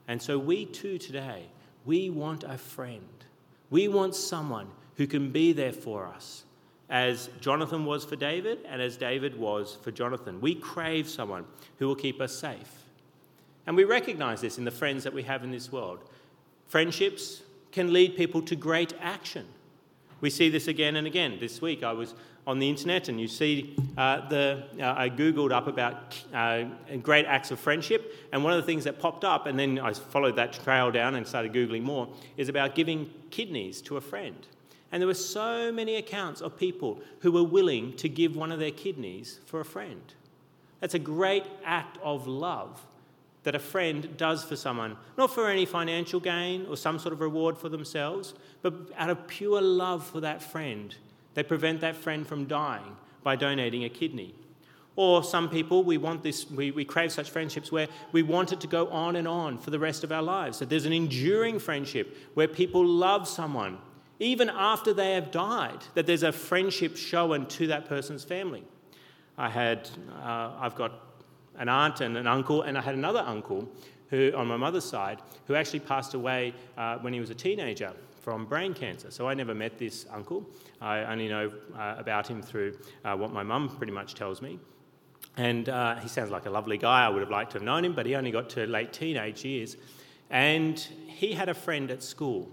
And 0.08 0.20
so, 0.20 0.38
we 0.38 0.64
too 0.64 0.96
today, 0.96 1.44
we 1.84 2.08
want 2.08 2.44
a 2.44 2.56
friend. 2.56 3.06
We 3.68 3.88
want 3.88 4.14
someone 4.14 4.68
who 4.96 5.06
can 5.06 5.30
be 5.30 5.52
there 5.52 5.74
for 5.74 6.06
us 6.06 6.44
as 6.88 7.28
Jonathan 7.42 7.84
was 7.84 8.06
for 8.06 8.16
David 8.16 8.60
and 8.66 8.80
as 8.80 8.96
David 8.96 9.38
was 9.38 9.76
for 9.82 9.90
Jonathan. 9.90 10.40
We 10.40 10.54
crave 10.54 11.10
someone 11.10 11.44
who 11.78 11.88
will 11.88 11.94
keep 11.94 12.22
us 12.22 12.34
safe. 12.34 12.84
And 13.66 13.76
we 13.76 13.84
recognize 13.84 14.40
this 14.40 14.56
in 14.56 14.64
the 14.64 14.70
friends 14.70 15.04
that 15.04 15.12
we 15.12 15.24
have 15.24 15.44
in 15.44 15.50
this 15.50 15.70
world. 15.70 16.00
Friendships 16.66 17.42
can 17.72 17.92
lead 17.92 18.16
people 18.16 18.42
to 18.42 18.54
great 18.54 18.92
action. 19.00 19.46
We 20.20 20.30
see 20.30 20.48
this 20.48 20.68
again 20.68 20.96
and 20.96 21.06
again. 21.06 21.38
This 21.40 21.60
week 21.60 21.82
I 21.82 21.92
was 21.92 22.14
on 22.46 22.58
the 22.58 22.68
internet 22.68 23.08
and 23.08 23.20
you 23.20 23.28
see 23.28 23.76
uh, 23.96 24.28
the, 24.28 24.64
uh, 24.80 24.94
I 24.96 25.10
Googled 25.10 25.52
up 25.52 25.66
about 25.66 26.22
uh, 26.32 26.64
great 27.02 27.26
acts 27.26 27.50
of 27.50 27.58
friendship, 27.58 28.14
and 28.32 28.44
one 28.44 28.52
of 28.52 28.58
the 28.58 28.66
things 28.66 28.84
that 28.84 29.00
popped 29.00 29.24
up, 29.24 29.46
and 29.46 29.58
then 29.58 29.78
I 29.78 29.92
followed 29.92 30.36
that 30.36 30.52
trail 30.52 30.90
down 30.90 31.14
and 31.14 31.26
started 31.26 31.52
Googling 31.52 31.82
more, 31.82 32.08
is 32.36 32.48
about 32.48 32.74
giving 32.74 33.10
kidneys 33.30 33.80
to 33.82 33.96
a 33.96 34.00
friend. 34.00 34.36
And 34.90 35.00
there 35.00 35.06
were 35.06 35.14
so 35.14 35.72
many 35.72 35.96
accounts 35.96 36.40
of 36.40 36.56
people 36.56 37.00
who 37.20 37.32
were 37.32 37.44
willing 37.44 37.94
to 37.94 38.08
give 38.08 38.36
one 38.36 38.52
of 38.52 38.58
their 38.58 38.70
kidneys 38.70 39.40
for 39.46 39.60
a 39.60 39.64
friend. 39.64 40.02
That's 40.80 40.94
a 40.94 40.98
great 40.98 41.46
act 41.64 41.98
of 42.02 42.26
love 42.26 42.80
that 43.44 43.54
a 43.54 43.58
friend 43.58 44.16
does 44.16 44.44
for 44.44 44.56
someone, 44.56 44.96
not 45.18 45.34
for 45.34 45.48
any 45.48 45.66
financial 45.66 46.20
gain 46.20 46.66
or 46.66 46.76
some 46.76 46.98
sort 46.98 47.12
of 47.12 47.20
reward 47.20 47.58
for 47.58 47.68
themselves, 47.68 48.34
but 48.62 48.74
out 48.96 49.10
of 49.10 49.26
pure 49.26 49.60
love 49.60 50.06
for 50.06 50.20
that 50.20 50.42
friend. 50.42 50.94
They 51.34 51.42
prevent 51.42 51.80
that 51.80 51.96
friend 51.96 52.26
from 52.26 52.46
dying 52.46 52.96
by 53.22 53.36
donating 53.36 53.84
a 53.84 53.88
kidney. 53.88 54.34
Or 54.94 55.24
some 55.24 55.48
people, 55.48 55.82
we 55.82 55.96
want 55.96 56.22
this, 56.22 56.50
we, 56.50 56.70
we 56.70 56.84
crave 56.84 57.10
such 57.10 57.30
friendships 57.30 57.72
where 57.72 57.88
we 58.12 58.22
want 58.22 58.52
it 58.52 58.60
to 58.60 58.66
go 58.66 58.88
on 58.88 59.16
and 59.16 59.26
on 59.26 59.58
for 59.58 59.70
the 59.70 59.78
rest 59.78 60.04
of 60.04 60.12
our 60.12 60.22
lives. 60.22 60.58
That 60.58 60.68
there's 60.68 60.84
an 60.84 60.92
enduring 60.92 61.58
friendship 61.58 62.16
where 62.34 62.48
people 62.48 62.84
love 62.84 63.26
someone 63.26 63.78
even 64.22 64.48
after 64.50 64.94
they 64.94 65.14
have 65.14 65.32
died, 65.32 65.78
that 65.94 66.06
there's 66.06 66.22
a 66.22 66.30
friendship 66.30 66.96
shown 66.96 67.44
to 67.46 67.66
that 67.66 67.86
person's 67.86 68.22
family. 68.22 68.62
I 69.36 69.48
had, 69.48 69.90
uh, 70.22 70.52
I've 70.60 70.76
got 70.76 71.11
an 71.58 71.68
aunt 71.68 72.00
and 72.00 72.16
an 72.16 72.26
uncle, 72.26 72.62
and 72.62 72.76
I 72.76 72.80
had 72.80 72.94
another 72.94 73.20
uncle 73.20 73.68
who, 74.10 74.32
on 74.36 74.46
my 74.46 74.56
mother's 74.56 74.84
side, 74.84 75.20
who 75.46 75.54
actually 75.54 75.80
passed 75.80 76.14
away 76.14 76.54
uh, 76.76 76.98
when 76.98 77.12
he 77.12 77.20
was 77.20 77.30
a 77.30 77.34
teenager 77.34 77.92
from 78.20 78.46
brain 78.46 78.74
cancer. 78.74 79.10
So 79.10 79.28
I 79.28 79.34
never 79.34 79.54
met 79.54 79.78
this 79.78 80.06
uncle. 80.12 80.46
I 80.80 81.04
only 81.04 81.28
know 81.28 81.50
uh, 81.76 81.94
about 81.98 82.28
him 82.28 82.42
through 82.42 82.78
uh, 83.04 83.16
what 83.16 83.32
my 83.32 83.42
mum 83.42 83.68
pretty 83.68 83.92
much 83.92 84.14
tells 84.14 84.40
me. 84.40 84.58
And 85.36 85.68
uh, 85.68 85.96
he 85.96 86.08
sounds 86.08 86.30
like 86.30 86.46
a 86.46 86.50
lovely 86.50 86.78
guy. 86.78 87.06
I 87.06 87.08
would 87.08 87.20
have 87.20 87.30
liked 87.30 87.52
to 87.52 87.58
have 87.58 87.64
known 87.64 87.84
him, 87.84 87.94
but 87.94 88.06
he 88.06 88.14
only 88.14 88.30
got 88.30 88.50
to 88.50 88.66
late 88.66 88.92
teenage 88.92 89.44
years. 89.44 89.76
And 90.30 90.78
he 91.06 91.32
had 91.32 91.48
a 91.48 91.54
friend 91.54 91.90
at 91.90 92.02
school 92.02 92.50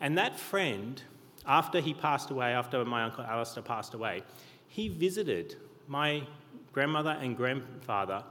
and 0.00 0.16
that 0.18 0.38
friend, 0.38 1.00
after 1.46 1.80
he 1.80 1.94
passed 1.94 2.30
away, 2.30 2.52
after 2.52 2.84
my 2.84 3.04
uncle 3.04 3.24
Alistair 3.24 3.62
passed 3.62 3.94
away, 3.94 4.22
he 4.68 4.88
visited 4.88 5.56
my 5.86 6.22
grandmother 6.78 7.18
and 7.20 7.36
grandfather 7.36 8.22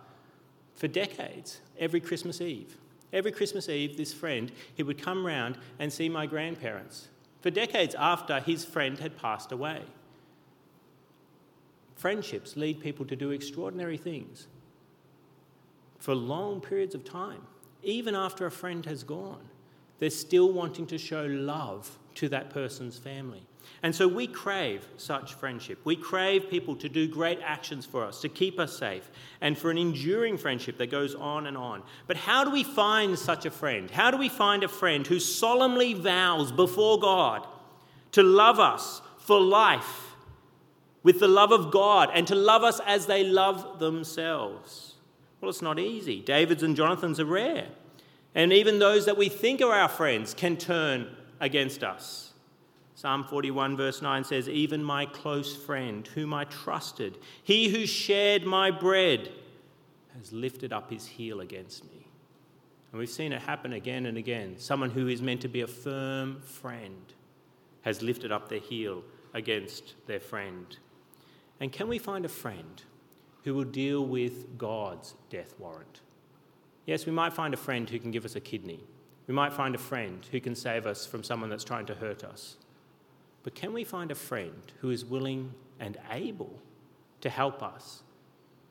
for 0.74 0.88
decades, 0.88 1.60
every 1.78 2.00
Christmas 2.00 2.40
Eve. 2.40 2.78
Every 3.12 3.30
Christmas 3.30 3.68
Eve, 3.68 3.98
this 3.98 4.14
friend, 4.14 4.54
he 4.74 4.84
would 4.84 5.02
come 5.02 5.26
round 5.26 5.58
and 5.80 5.92
see 5.92 6.08
my 6.08 6.26
grandparents 6.28 7.10
for 7.42 7.50
decades 7.50 7.94
after 8.00 8.40
his 8.40 8.64
friend 8.64 9.00
had 9.00 9.18
passed 9.18 9.52
away. 9.52 9.82
Friendships 11.98 12.56
lead 12.56 12.80
people 12.80 13.06
to 13.08 13.18
do 13.18 13.32
extraordinary 13.32 13.98
things 13.98 14.48
for 16.00 16.16
long 16.16 16.62
periods 16.62 16.96
of 16.96 17.04
time, 17.04 17.42
even 17.84 18.16
after 18.16 18.46
a 18.46 18.52
friend 18.52 18.86
has 18.86 19.04
gone 19.04 19.50
they're 20.00 20.10
still 20.10 20.54
wanting 20.54 20.86
to 20.88 20.98
show 20.98 21.26
love 21.26 21.98
to 22.16 22.30
that 22.30 22.50
person's 22.52 22.98
family. 22.98 23.47
And 23.84 23.94
so 23.94 24.08
we 24.08 24.28
crave 24.28 24.88
such 24.98 25.36
friendship. 25.36 25.80
We 25.84 25.96
crave 25.96 26.50
people 26.50 26.76
to 26.78 26.90
do 26.90 27.08
great 27.08 27.40
actions 27.44 27.86
for 27.86 28.04
us, 28.04 28.22
to 28.22 28.30
keep 28.30 28.60
us 28.60 28.78
safe, 28.78 29.10
and 29.40 29.58
for 29.58 29.70
an 29.70 29.78
enduring 29.78 30.38
friendship 30.38 30.78
that 30.80 30.90
goes 30.90 31.14
on 31.14 31.46
and 31.46 31.56
on. 31.56 31.84
But 32.08 32.18
how 32.18 32.44
do 32.44 32.50
we 32.50 32.64
find 32.64 33.18
such 33.18 33.46
a 33.46 33.52
friend? 33.52 33.92
How 33.92 34.10
do 34.10 34.18
we 34.18 34.30
find 34.30 34.64
a 34.64 34.68
friend 34.68 35.06
who 35.06 35.20
solemnly 35.20 35.94
vows 35.94 36.52
before 36.52 37.00
God 37.00 37.46
to 38.14 38.24
love 38.24 38.60
us 38.60 39.02
for 39.20 39.40
life 39.40 40.16
with 41.04 41.20
the 41.20 41.28
love 41.28 41.52
of 41.52 41.72
God 41.72 42.10
and 42.14 42.26
to 42.28 42.36
love 42.36 42.64
us 42.64 42.82
as 42.86 43.06
they 43.06 43.24
love 43.24 43.80
themselves? 43.80 44.96
Well, 45.40 45.50
it's 45.50 45.62
not 45.62 45.78
easy. 45.78 46.20
David's 46.20 46.64
and 46.64 46.76
Jonathan's 46.76 47.20
are 47.20 47.26
rare. 47.26 47.68
And 48.34 48.52
even 48.52 48.80
those 48.80 49.06
that 49.06 49.18
we 49.18 49.30
think 49.30 49.62
are 49.62 49.74
our 49.74 49.90
friends 49.90 50.34
can 50.34 50.58
turn 50.58 51.16
against 51.40 51.84
us. 51.84 52.34
Psalm 52.98 53.24
41, 53.24 53.78
verse 53.78 54.02
9 54.02 54.24
says, 54.24 54.50
Even 54.50 54.84
my 54.84 55.06
close 55.06 55.56
friend, 55.56 56.08
whom 56.08 56.34
I 56.34 56.46
trusted, 56.46 57.20
he 57.44 57.70
who 57.70 57.86
shared 57.86 58.44
my 58.44 58.72
bread, 58.72 59.30
has 60.18 60.34
lifted 60.34 60.74
up 60.74 60.90
his 60.90 61.06
heel 61.06 61.42
against 61.42 61.84
me. 61.92 62.08
And 62.92 62.98
we've 62.98 63.08
seen 63.08 63.34
it 63.34 63.42
happen 63.44 63.74
again 63.74 64.08
and 64.08 64.18
again. 64.18 64.56
Someone 64.58 64.90
who 64.90 65.10
is 65.10 65.22
meant 65.22 65.42
to 65.42 65.48
be 65.48 65.62
a 65.62 65.68
firm 65.68 66.42
friend 66.42 67.14
has 67.84 68.02
lifted 68.02 68.32
up 68.32 68.50
their 68.50 68.58
heel 68.58 69.04
against 69.36 69.94
their 70.08 70.20
friend. 70.20 70.76
And 71.60 71.72
can 71.72 71.88
we 71.88 72.00
find 72.00 72.26
a 72.26 72.30
friend 72.30 72.82
who 73.44 73.54
will 73.54 73.64
deal 73.64 74.08
with 74.08 74.58
God's 74.58 75.14
death 75.30 75.54
warrant? 75.60 76.02
Yes, 76.88 77.06
we 77.06 77.12
might 77.12 77.34
find 77.34 77.54
a 77.54 77.58
friend 77.58 77.88
who 77.88 78.00
can 78.00 78.10
give 78.10 78.26
us 78.26 78.36
a 78.36 78.42
kidney. 78.42 78.80
We 79.28 79.36
might 79.36 79.54
find 79.54 79.76
a 79.76 79.78
friend 79.78 80.26
who 80.32 80.40
can 80.40 80.56
save 80.56 80.88
us 80.88 81.06
from 81.06 81.24
someone 81.24 81.52
that's 81.52 81.64
trying 81.64 81.86
to 81.86 81.94
hurt 81.94 82.24
us. 82.24 82.58
But 83.48 83.56
can 83.56 83.72
we 83.72 83.86
find 83.86 84.12
a 84.12 84.16
friend 84.16 84.74
who 84.82 84.90
is 84.90 85.06
willing 85.06 85.54
and 85.80 85.98
able 86.12 86.60
to 87.22 87.30
help 87.30 87.64
us 87.64 88.04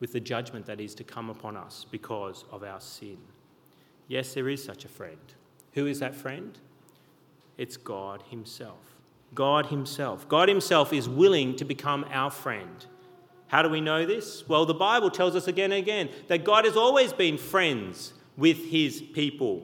with 0.01 0.13
the 0.13 0.21
judgment 0.21 0.67
that 0.67 0.83
is 0.83 0.95
to 0.97 1.03
come 1.03 1.31
upon 1.31 1.57
us 1.57 1.87
because 1.91 2.45
of 2.53 2.63
our 2.63 2.79
sin? 2.79 3.17
Yes, 4.07 4.35
there 4.35 4.51
is 4.51 4.63
such 4.63 4.85
a 4.85 4.89
friend. 4.89 5.17
Who 5.73 5.87
is 5.87 6.01
that 6.01 6.15
friend? 6.15 6.59
It's 7.57 7.79
God 7.79 8.23
Himself. 8.29 8.99
God 9.35 9.65
Himself. 9.65 10.29
God 10.29 10.47
Himself 10.47 10.93
is 10.93 11.09
willing 11.09 11.57
to 11.57 11.65
become 11.65 12.05
our 12.11 12.31
friend. 12.31 12.85
How 13.47 13.63
do 13.63 13.71
we 13.71 13.81
know 13.81 14.05
this? 14.05 14.47
Well, 14.47 14.67
the 14.67 14.75
Bible 14.75 15.09
tells 15.09 15.35
us 15.35 15.49
again 15.49 15.73
and 15.73 15.83
again 15.83 16.11
that 16.29 16.45
God 16.45 16.67
has 16.67 16.77
always 16.77 17.15
been 17.15 17.39
friends 17.39 18.13
with 18.37 18.59
His 18.59 19.01
people. 19.01 19.63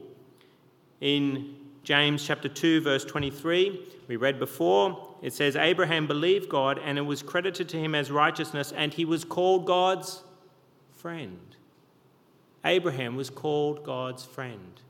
In 1.03 1.55
James 1.85 2.25
chapter 2.25 2.49
2 2.49 2.81
verse 2.81 3.05
23, 3.05 3.89
we 4.09 4.17
read 4.17 4.39
before, 4.39 5.09
it 5.23 5.33
says 5.33 5.57
Abraham 5.57 6.07
believed 6.07 6.49
God 6.49 6.79
and 6.79 6.99
it 6.99 7.03
was 7.03 7.23
credited 7.23 7.69
to 7.71 7.79
him 7.79 7.95
as 7.95 8.11
righteousness 8.11 8.73
and 8.73 8.95
he 8.95 9.05
was 9.05 9.25
called 9.25 9.67
God's 9.67 10.23
friend. 10.91 11.57
Abraham 12.65 13.17
was 13.17 13.31
called 13.31 13.85
God's 13.85 14.25
friend. 14.25 14.81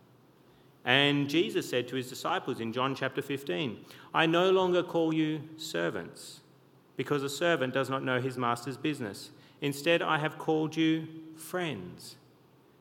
And 0.85 1.29
Jesus 1.29 1.69
said 1.69 1.89
to 1.89 1.97
his 1.97 2.09
disciples 2.09 2.61
in 2.61 2.73
John 2.73 2.95
chapter 2.95 3.23
15, 3.23 3.85
I 4.13 4.27
no 4.27 4.51
longer 4.51 4.83
call 4.83 5.15
you 5.15 5.43
servants, 5.57 6.41
because 6.97 7.23
a 7.23 7.29
servant 7.29 7.73
does 7.73 7.89
not 7.89 8.03
know 8.03 8.21
his 8.21 8.37
master's 8.37 8.77
business. 8.77 9.31
Instead, 9.61 10.03
I 10.03 10.19
have 10.19 10.39
called 10.39 10.77
you 10.77 11.07
friends. 11.37 12.17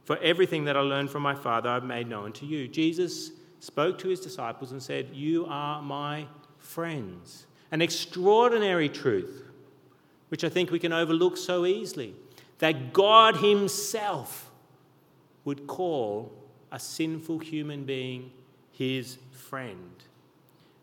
For 0.04 0.18
everything 0.18 0.66
that 0.66 0.76
I 0.76 0.82
learned 0.82 1.12
from 1.12 1.22
my 1.22 1.36
Father, 1.36 1.70
I've 1.70 1.84
made 1.84 2.08
known 2.08 2.34
to 2.34 2.46
you. 2.46 2.68
Jesus 2.68 3.32
spoke 3.62 3.98
to 4.00 4.10
his 4.10 4.20
disciples 4.20 4.74
and 4.74 4.84
said, 4.84 5.12
You 5.14 5.46
are 5.48 5.82
my 5.82 6.28
friends. 6.58 7.46
An 7.72 7.82
extraordinary 7.82 8.90
truth, 8.90 9.44
which 10.28 10.44
I 10.44 10.50
think 10.50 10.72
we 10.72 10.80
can 10.80 10.92
overlook 10.92 11.38
so 11.38 11.66
easily, 11.66 12.14
that 12.60 12.92
God 12.92 13.38
Himself 13.38 14.52
would 15.46 15.68
call 15.68 16.34
a 16.72 16.80
sinful 16.80 17.40
human 17.40 17.86
being 17.86 18.32
his 18.72 19.18
friend. 19.32 19.92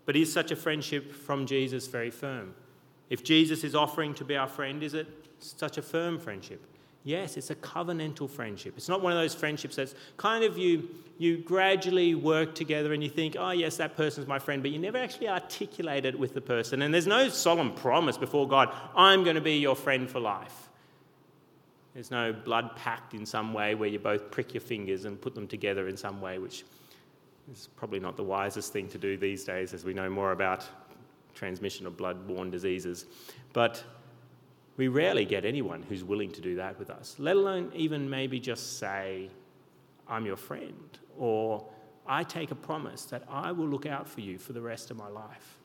But 0.07 0.17
is 0.17 0.33
such 0.33 0.51
a 0.51 0.57
friendship 0.57 1.13
from 1.13 1.47
Jesus 1.47 1.87
very 1.87 2.11
firm? 2.11 2.55
If 3.11 3.25
Jesus 3.25 3.65
is 3.65 3.75
offering 3.75 4.15
to 4.15 4.25
be 4.25 4.37
our 4.37 4.49
friend, 4.49 4.83
is 4.83 4.95
it 4.95 5.07
such 5.39 5.79
a 5.79 5.83
firm 5.83 6.19
friendship? 6.19 6.65
Yes, 7.05 7.37
it's 7.37 7.51
a 7.51 7.55
covenantal 7.55 8.29
friendship. 8.29 8.75
It's 8.77 8.89
not 8.89 9.01
one 9.01 9.13
of 9.13 9.19
those 9.19 9.35
friendships 9.35 9.77
that's 9.77 9.95
kind 10.17 10.45
of 10.45 10.59
you, 10.59 10.89
you 11.17 11.39
gradually 11.39 12.15
work 12.15 12.55
together 12.55 12.93
and 12.93 13.03
you 13.03 13.09
think, 13.09 13.37
oh, 13.39 13.51
yes, 13.51 13.77
that 13.79 13.97
person's 13.97 14.27
my 14.27 14.39
friend, 14.39 14.63
but 14.63 14.73
you 14.73 14.79
never 14.79 14.99
actually 14.99 15.29
articulate 15.29 16.05
it 16.05 16.19
with 16.19 16.35
the 16.35 16.41
person. 16.41 16.83
And 16.83 16.93
there's 16.93 17.07
no 17.07 17.29
solemn 17.29 17.73
promise 17.73 18.19
before 18.19 18.49
God, 18.49 18.75
I'm 18.95 19.25
going 19.25 19.37
to 19.37 19.41
be 19.41 19.59
your 19.59 19.77
friend 19.77 20.11
for 20.11 20.21
life. 20.21 20.69
There's 21.95 22.11
no 22.11 22.33
blood 22.33 22.77
pact 22.77 23.15
in 23.15 23.25
some 23.25 23.53
way 23.53 23.75
where 23.75 23.89
you 23.89 23.99
both 23.99 24.31
prick 24.31 24.55
your 24.55 24.61
fingers 24.61 25.05
and 25.05 25.21
put 25.21 25.35
them 25.35 25.49
together 25.49 25.89
in 25.89 25.97
some 25.97 26.21
way, 26.21 26.39
which 26.39 26.65
is 27.53 27.69
probably 27.77 28.01
not 28.01 28.17
the 28.17 28.23
wisest 28.23 28.73
thing 28.73 28.89
to 28.89 28.99
do 28.99 29.17
these 29.17 29.45
days 29.45 29.73
as 29.73 29.85
we 29.85 29.95
know 29.95 30.11
more 30.11 30.33
about 30.33 30.65
transmission 31.35 31.87
of 31.87 31.97
blood 31.97 32.27
borne 32.27 32.51
diseases. 32.51 33.07
But 33.53 33.83
we 34.79 34.87
rarely 34.87 35.25
get 35.25 35.45
anyone 35.45 35.83
who's 35.83 36.05
willing 36.05 36.31
to 36.31 36.41
do 36.41 36.55
that 36.55 36.79
with 36.79 36.89
us, 36.89 37.17
let 37.19 37.37
alone 37.37 37.71
even 37.75 38.09
maybe 38.09 38.39
just 38.39 38.79
say, 38.79 39.29
I'm 40.07 40.25
your 40.25 40.37
friend, 40.37 40.99
or 41.19 41.69
I 42.07 42.23
take 42.23 42.53
a 42.53 42.55
promise 42.55 43.05
that 43.07 43.25
I 43.29 43.51
will 43.53 43.67
look 43.67 43.87
out 43.87 44.09
for 44.09 44.21
you 44.21 44.39
for 44.39 44.53
the 44.53 44.61
rest 44.61 44.93
of 44.93 44.97
my 44.97 45.09
life. 45.09 45.59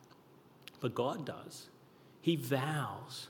But 0.82 0.96
God 0.96 1.26
does. 1.26 1.70
He 2.22 2.36
vows. 2.36 3.28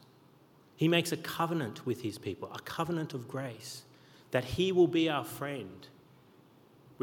He 0.78 0.88
makes 0.88 1.12
a 1.12 1.18
covenant 1.18 1.86
with 1.86 2.02
his 2.02 2.18
people, 2.18 2.52
a 2.54 2.60
covenant 2.60 3.14
of 3.14 3.28
grace, 3.28 3.84
that 4.32 4.46
he 4.46 4.72
will 4.72 4.88
be 4.88 5.10
our 5.10 5.26
friend 5.26 5.88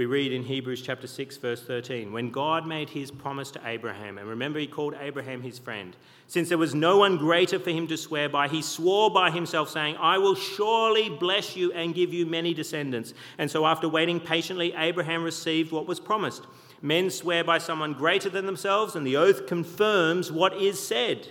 we 0.01 0.07
read 0.07 0.33
in 0.33 0.43
Hebrews 0.43 0.81
chapter 0.81 1.07
6, 1.07 1.37
verse 1.37 1.63
13, 1.63 2.11
when 2.11 2.31
God 2.31 2.67
made 2.67 2.89
his 2.89 3.11
promise 3.11 3.51
to 3.51 3.61
Abraham, 3.67 4.17
and 4.17 4.27
remember 4.27 4.59
he 4.59 4.67
called 4.67 4.95
Abraham 4.99 5.43
his 5.43 5.59
friend, 5.59 5.95
since 6.27 6.49
there 6.49 6.57
was 6.57 6.75
no 6.75 6.97
one 6.97 7.19
greater 7.19 7.59
for 7.59 7.69
him 7.69 7.87
to 7.89 7.99
swear 7.99 8.27
by, 8.31 8.49
he 8.49 8.63
swore 8.63 9.11
by 9.11 9.31
himself, 9.31 9.69
saying, 9.69 9.99
I 10.01 10.17
will 10.17 10.35
surely 10.35 11.11
bless 11.11 11.55
you 11.55 11.71
and 11.73 11.95
give 11.95 12.15
you 12.15 12.25
many 12.25 12.55
descendants. 12.55 13.13
And 13.37 13.51
so, 13.51 13.67
after 13.67 13.91
waiting 13.91 14.21
patiently, 14.21 14.73
Abraham 14.75 15.23
received 15.23 15.71
what 15.71 15.87
was 15.87 16.01
promised. 16.01 16.47
Men 16.81 17.11
swear 17.11 17.45
by 17.45 17.59
someone 17.59 17.93
greater 17.93 18.31
than 18.31 18.47
themselves, 18.47 18.97
and 18.97 19.07
the 19.07 19.19
oath 19.19 19.47
confirms 19.47 20.33
what 20.33 20.57
is 20.57 20.83
said 20.83 21.29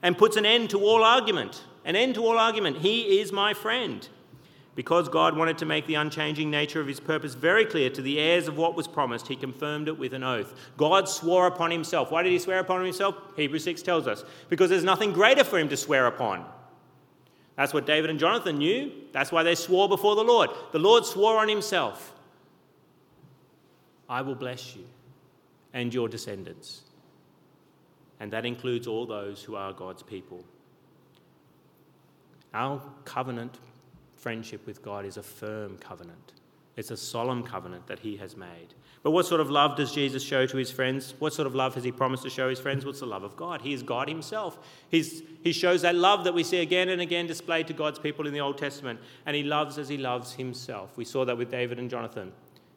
and 0.00 0.16
puts 0.16 0.36
an 0.36 0.46
end 0.46 0.70
to 0.70 0.78
all 0.78 1.02
argument. 1.02 1.64
An 1.84 1.96
end 1.96 2.14
to 2.14 2.24
all 2.24 2.38
argument. 2.38 2.76
He 2.76 3.18
is 3.18 3.32
my 3.32 3.52
friend. 3.52 4.08
Because 4.76 5.08
God 5.08 5.36
wanted 5.36 5.56
to 5.58 5.66
make 5.66 5.86
the 5.86 5.94
unchanging 5.94 6.50
nature 6.50 6.80
of 6.80 6.86
his 6.86 7.00
purpose 7.00 7.34
very 7.34 7.64
clear 7.64 7.90
to 7.90 8.02
the 8.02 8.20
heirs 8.20 8.46
of 8.46 8.58
what 8.58 8.76
was 8.76 8.86
promised, 8.86 9.26
he 9.26 9.34
confirmed 9.34 9.88
it 9.88 9.98
with 9.98 10.12
an 10.12 10.22
oath. 10.22 10.54
God 10.76 11.08
swore 11.08 11.46
upon 11.46 11.70
himself. 11.70 12.10
Why 12.10 12.22
did 12.22 12.30
he 12.30 12.38
swear 12.38 12.60
upon 12.60 12.84
himself? 12.84 13.16
Hebrews 13.36 13.64
6 13.64 13.82
tells 13.82 14.06
us. 14.06 14.22
Because 14.50 14.68
there's 14.70 14.84
nothing 14.84 15.12
greater 15.12 15.42
for 15.42 15.58
him 15.58 15.70
to 15.70 15.76
swear 15.78 16.06
upon. 16.06 16.44
That's 17.56 17.72
what 17.72 17.86
David 17.86 18.10
and 18.10 18.18
Jonathan 18.18 18.58
knew. 18.58 18.92
That's 19.12 19.32
why 19.32 19.42
they 19.42 19.54
swore 19.54 19.88
before 19.88 20.14
the 20.14 20.22
Lord. 20.22 20.50
The 20.72 20.78
Lord 20.78 21.04
swore 21.06 21.38
on 21.38 21.48
himself 21.48 22.12
I 24.08 24.22
will 24.22 24.36
bless 24.36 24.76
you 24.76 24.84
and 25.72 25.92
your 25.92 26.08
descendants. 26.08 26.82
And 28.20 28.32
that 28.32 28.46
includes 28.46 28.86
all 28.86 29.04
those 29.04 29.42
who 29.42 29.56
are 29.56 29.72
God's 29.72 30.02
people. 30.02 30.44
Our 32.54 32.80
covenant 33.04 33.58
friendship 34.26 34.66
with 34.66 34.82
God 34.82 35.04
is 35.04 35.18
a 35.18 35.22
firm 35.22 35.78
covenant. 35.78 36.32
It's 36.74 36.90
a 36.90 36.96
solemn 36.96 37.44
covenant 37.44 37.86
that 37.86 38.00
he 38.00 38.16
has 38.16 38.36
made. 38.36 38.74
But 39.04 39.12
what 39.12 39.24
sort 39.24 39.40
of 39.40 39.50
love 39.50 39.76
does 39.76 39.92
Jesus 39.92 40.20
show 40.20 40.46
to 40.46 40.56
his 40.56 40.68
friends? 40.68 41.14
What 41.20 41.32
sort 41.32 41.46
of 41.46 41.54
love 41.54 41.76
has 41.76 41.84
he 41.84 41.92
promised 41.92 42.24
to 42.24 42.30
show 42.30 42.50
his 42.50 42.58
friends? 42.58 42.84
What's 42.84 42.98
the 42.98 43.06
love 43.06 43.22
of 43.22 43.36
God? 43.36 43.62
He 43.62 43.72
is 43.72 43.84
God 43.84 44.08
himself. 44.08 44.58
He's, 44.88 45.22
he 45.44 45.52
shows 45.52 45.82
that 45.82 45.94
love 45.94 46.24
that 46.24 46.34
we 46.34 46.42
see 46.42 46.58
again 46.58 46.88
and 46.88 47.00
again 47.00 47.28
displayed 47.28 47.68
to 47.68 47.72
God's 47.72 48.00
people 48.00 48.26
in 48.26 48.32
the 48.32 48.40
Old 48.40 48.58
Testament. 48.58 48.98
And 49.26 49.36
he 49.36 49.44
loves 49.44 49.78
as 49.78 49.88
he 49.88 49.96
loves 49.96 50.32
himself. 50.32 50.96
We 50.96 51.04
saw 51.04 51.24
that 51.24 51.38
with 51.38 51.52
David 51.52 51.78
and 51.78 51.88
Jonathan. 51.88 52.32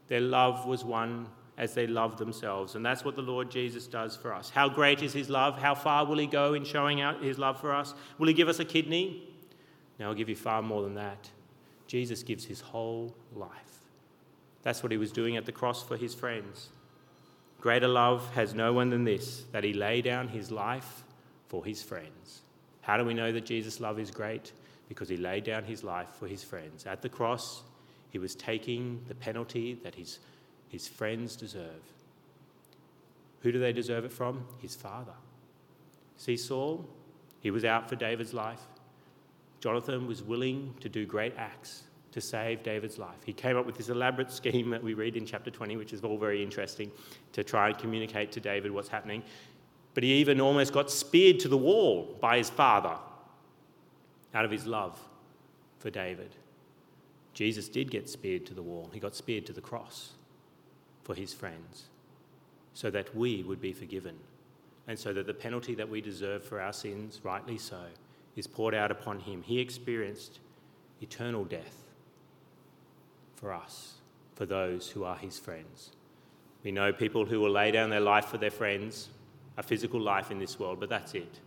Their 0.08 0.22
love 0.22 0.68
was 0.68 0.86
one 0.86 1.30
as 1.58 1.74
they 1.74 1.88
loved 1.88 2.20
themselves. 2.20 2.76
And 2.76 2.86
that's 2.86 3.04
what 3.04 3.16
the 3.16 3.24
Lord 3.24 3.50
Jesus 3.50 3.88
does 3.88 4.16
for 4.16 4.36
us. 4.36 4.52
How 4.52 4.70
great 4.70 5.02
is 5.02 5.14
his 5.14 5.32
love? 5.32 5.58
How 5.58 5.74
far 5.74 6.06
will 6.06 6.20
he 6.20 6.28
go 6.28 6.54
in 6.54 6.64
showing 6.64 7.02
out 7.02 7.24
his 7.24 7.40
love 7.40 7.60
for 7.60 7.74
us? 7.74 7.96
Will 8.20 8.28
he 8.28 8.36
give 8.36 8.50
us 8.50 8.60
a 8.60 8.66
kidney? 8.66 9.26
No, 10.00 10.10
he'll 10.10 10.16
give 10.16 10.30
you 10.30 10.36
far 10.36 10.62
more 10.62 10.84
than 10.84 10.94
that. 10.94 11.32
Jesus 11.90 12.22
gives 12.22 12.46
his 12.46 12.62
whole 12.62 13.16
life. 13.36 13.50
That's 14.62 14.84
what 14.84 14.92
he 14.92 14.98
was 15.00 15.12
doing 15.12 15.38
at 15.38 15.48
the 15.48 15.52
cross 15.52 15.82
for 15.82 15.98
his 15.98 16.14
friends. 16.14 16.70
Greater 17.60 17.88
love 17.88 18.30
has 18.36 18.54
no 18.54 18.72
one 18.74 18.92
than 18.92 19.06
this, 19.06 19.44
that 19.52 19.64
he 19.64 19.74
lay 19.74 20.04
down 20.04 20.28
his 20.28 20.52
life 20.52 21.04
for 21.48 21.66
his 21.66 21.82
friends. 21.82 22.44
How 22.82 22.96
do 22.96 23.04
we 23.04 23.16
know 23.16 23.32
that 23.32 23.46
Jesus' 23.46 23.80
love 23.80 23.98
is 24.00 24.12
great? 24.12 24.52
Because 24.88 25.10
he 25.10 25.18
laid 25.18 25.46
down 25.46 25.64
his 25.64 25.84
life 25.84 26.10
for 26.20 26.28
his 26.28 26.44
friends. 26.44 26.86
At 26.86 27.02
the 27.02 27.10
cross, 27.10 27.64
he 28.12 28.20
was 28.20 28.36
taking 28.36 29.04
the 29.08 29.16
penalty 29.16 29.74
that 29.84 29.96
his, 29.96 30.20
his 30.68 30.88
friends 30.88 31.36
deserve. 31.36 31.82
Who 33.42 33.52
do 33.52 33.58
they 33.58 33.74
deserve 33.74 34.06
it 34.06 34.14
from? 34.14 34.46
His 34.60 34.76
father. 34.76 35.16
See 36.18 36.38
Saul? 36.38 36.88
He 37.40 37.50
was 37.50 37.66
out 37.66 37.90
for 37.90 37.96
David's 37.96 38.34
life. 38.34 38.62
Jonathan 39.60 40.08
was 40.08 40.24
willing 40.24 40.74
to 40.80 40.90
do 40.90 41.06
great 41.06 41.34
acts 41.38 41.84
to 42.12 42.22
save 42.22 42.64
David's 42.64 42.98
life. 42.98 43.18
He 43.26 43.34
came 43.34 43.58
up 43.58 43.66
with 43.66 43.78
this 43.78 43.90
elaborate 43.90 44.32
scheme 44.40 44.70
that 44.72 44.84
we 44.84 44.94
read 44.94 45.16
in 45.16 45.26
chapter 45.26 45.52
20, 45.52 45.78
which 45.78 45.94
is 45.94 46.04
all 46.04 46.18
very 46.18 46.42
interesting, 46.42 46.92
to 47.34 47.44
try 47.44 47.70
and 47.70 47.78
communicate 47.78 48.32
to 48.34 48.40
David 48.40 48.72
what's 48.72 48.90
happening. 48.90 49.24
But 49.94 50.04
he 50.04 50.14
even 50.14 50.40
almost 50.40 50.74
got 50.74 50.90
speared 50.90 51.40
to 51.42 51.48
the 51.48 51.58
wall 51.58 52.18
by 52.22 52.38
his 52.38 52.50
father 52.50 52.98
out 54.34 54.46
of 54.46 54.52
his 54.52 54.66
love 54.66 55.00
for 55.80 55.90
David. 55.90 56.36
Jesus 57.34 57.68
did 57.68 57.92
get 57.92 58.10
speared 58.10 58.46
to 58.48 58.54
the 58.54 58.62
wall, 58.62 58.90
he 58.94 59.00
got 59.00 59.16
speared 59.16 59.46
to 59.48 59.54
the 59.54 59.62
cross 59.62 60.14
for 61.04 61.16
his 61.16 61.34
friends, 61.34 61.86
so 62.74 62.90
that 62.92 63.16
we 63.16 63.44
would 63.44 63.62
be 63.62 63.74
forgiven 63.74 64.16
and 64.88 64.98
so 64.98 65.14
that 65.14 65.28
the 65.28 65.34
penalty 65.34 65.76
that 65.76 65.88
we 65.88 66.02
deserve 66.02 66.44
for 66.44 66.60
our 66.60 66.74
sins, 66.74 67.22
rightly 67.24 67.58
so, 67.58 67.84
is 68.40 68.48
poured 68.48 68.74
out 68.74 68.90
upon 68.90 69.20
him. 69.20 69.44
He 69.44 69.60
experienced 69.60 70.40
eternal 71.02 71.44
death 71.44 71.84
for 73.36 73.54
us, 73.54 73.96
for 74.36 74.46
those 74.46 74.90
who 74.90 75.04
are 75.04 75.18
his 75.18 75.38
friends. 75.38 75.92
We 76.64 76.72
know 76.72 76.92
people 76.94 77.26
who 77.26 77.40
will 77.40 77.52
lay 77.52 77.72
down 77.72 77.90
their 77.90 78.00
life 78.00 78.26
for 78.26 78.38
their 78.38 78.50
friends, 78.50 79.10
a 79.58 79.64
physical 79.64 80.00
life 80.00 80.32
in 80.32 80.40
this 80.40 80.58
world, 80.58 80.80
but 80.80 80.90
that's 80.90 81.14
it. 81.16 81.40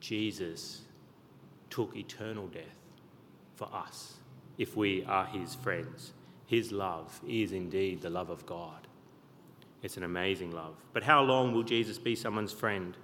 Jesus 0.00 0.82
took 1.70 1.96
eternal 1.96 2.46
death 2.46 2.62
for 3.56 3.68
us 3.72 4.14
if 4.58 4.76
we 4.76 5.04
are 5.04 5.26
his 5.26 5.56
friends. 5.56 6.12
His 6.46 6.72
love 6.72 7.20
is 7.28 7.52
indeed 7.52 8.00
the 8.00 8.10
love 8.10 8.30
of 8.30 8.46
God. 8.46 8.86
It's 9.82 9.96
an 9.96 10.04
amazing 10.04 10.52
love. 10.52 10.74
But 10.92 11.02
how 11.02 11.22
long 11.22 11.52
will 11.52 11.62
Jesus 11.62 11.98
be 11.98 12.14
someone's 12.16 12.52
friend? 12.52 12.96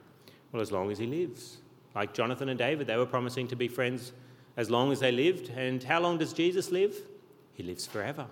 Well, 0.50 0.62
as 0.62 0.72
long 0.72 0.90
as 0.90 0.98
he 0.98 1.06
lives. 1.06 1.58
Like 1.94 2.12
Jonathan 2.14 2.48
and 2.48 2.58
David, 2.58 2.86
they 2.86 2.96
were 2.96 3.06
promising 3.06 3.48
to 3.48 3.56
be 3.56 3.68
friends 3.68 4.12
as 4.56 4.70
long 4.70 4.92
as 4.92 5.00
they 5.00 5.12
lived. 5.12 5.50
And 5.50 5.82
how 5.82 6.00
long 6.00 6.18
does 6.18 6.32
Jesus 6.32 6.70
live? 6.70 6.96
He 7.52 7.62
lives 7.62 7.86
forever. 7.86 8.26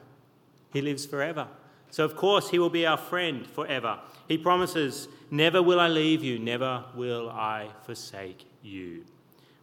He 0.73 0.81
lives 0.81 1.07
forever. 1.07 1.49
So, 1.91 2.05
of 2.05 2.17
course, 2.17 2.49
he 2.49 2.59
will 2.59 2.71
be 2.71 2.87
our 2.87 2.97
friend 2.97 3.47
forever. 3.47 3.99
He 4.27 4.39
promises, 4.39 5.09
Never 5.31 5.63
will 5.63 5.79
I 5.79 5.89
leave 5.89 6.25
you, 6.25 6.39
never 6.39 6.85
will 6.95 7.29
I 7.29 7.69
forsake 7.85 8.47
you, 8.63 9.05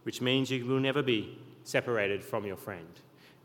which 0.04 0.20
means 0.20 0.50
you 0.50 0.64
will 0.64 0.78
never 0.78 1.02
be 1.02 1.38
separated 1.64 2.22
from 2.22 2.46
your 2.46 2.56
friend. 2.56 2.88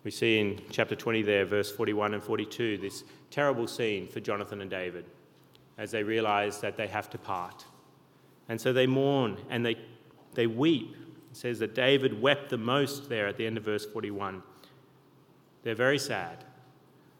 We 0.04 0.12
see 0.12 0.40
in 0.40 0.62
chapter 0.70 0.96
20 0.96 1.24
there, 1.24 1.46
verse 1.46 1.72
41 1.72 2.14
and 2.14 2.24
42, 2.24 2.78
this 2.78 3.04
terrible 3.32 3.68
scene 3.68 4.08
for 4.08 4.20
Jonathan 4.20 4.62
and 4.62 4.70
David 4.70 5.06
as 5.80 5.92
they 5.92 6.04
realize 6.04 6.62
that 6.62 6.78
they 6.78 6.88
have 6.88 7.10
to 7.10 7.18
part. 7.18 7.66
And 8.48 8.62
so 8.62 8.72
they 8.72 8.86
mourn 8.86 9.38
and 9.50 9.66
they, 9.66 9.78
they 10.36 10.48
weep. 10.48 10.96
It 11.32 11.38
says 11.38 11.60
that 11.60 11.76
David 11.76 12.22
wept 12.22 12.50
the 12.50 12.58
most 12.58 13.10
there 13.10 13.28
at 13.28 13.38
the 13.38 13.46
end 13.46 13.58
of 13.58 13.64
verse 13.64 13.86
41. 13.86 14.42
They're 15.64 15.76
very 15.76 16.00
sad. 16.00 16.44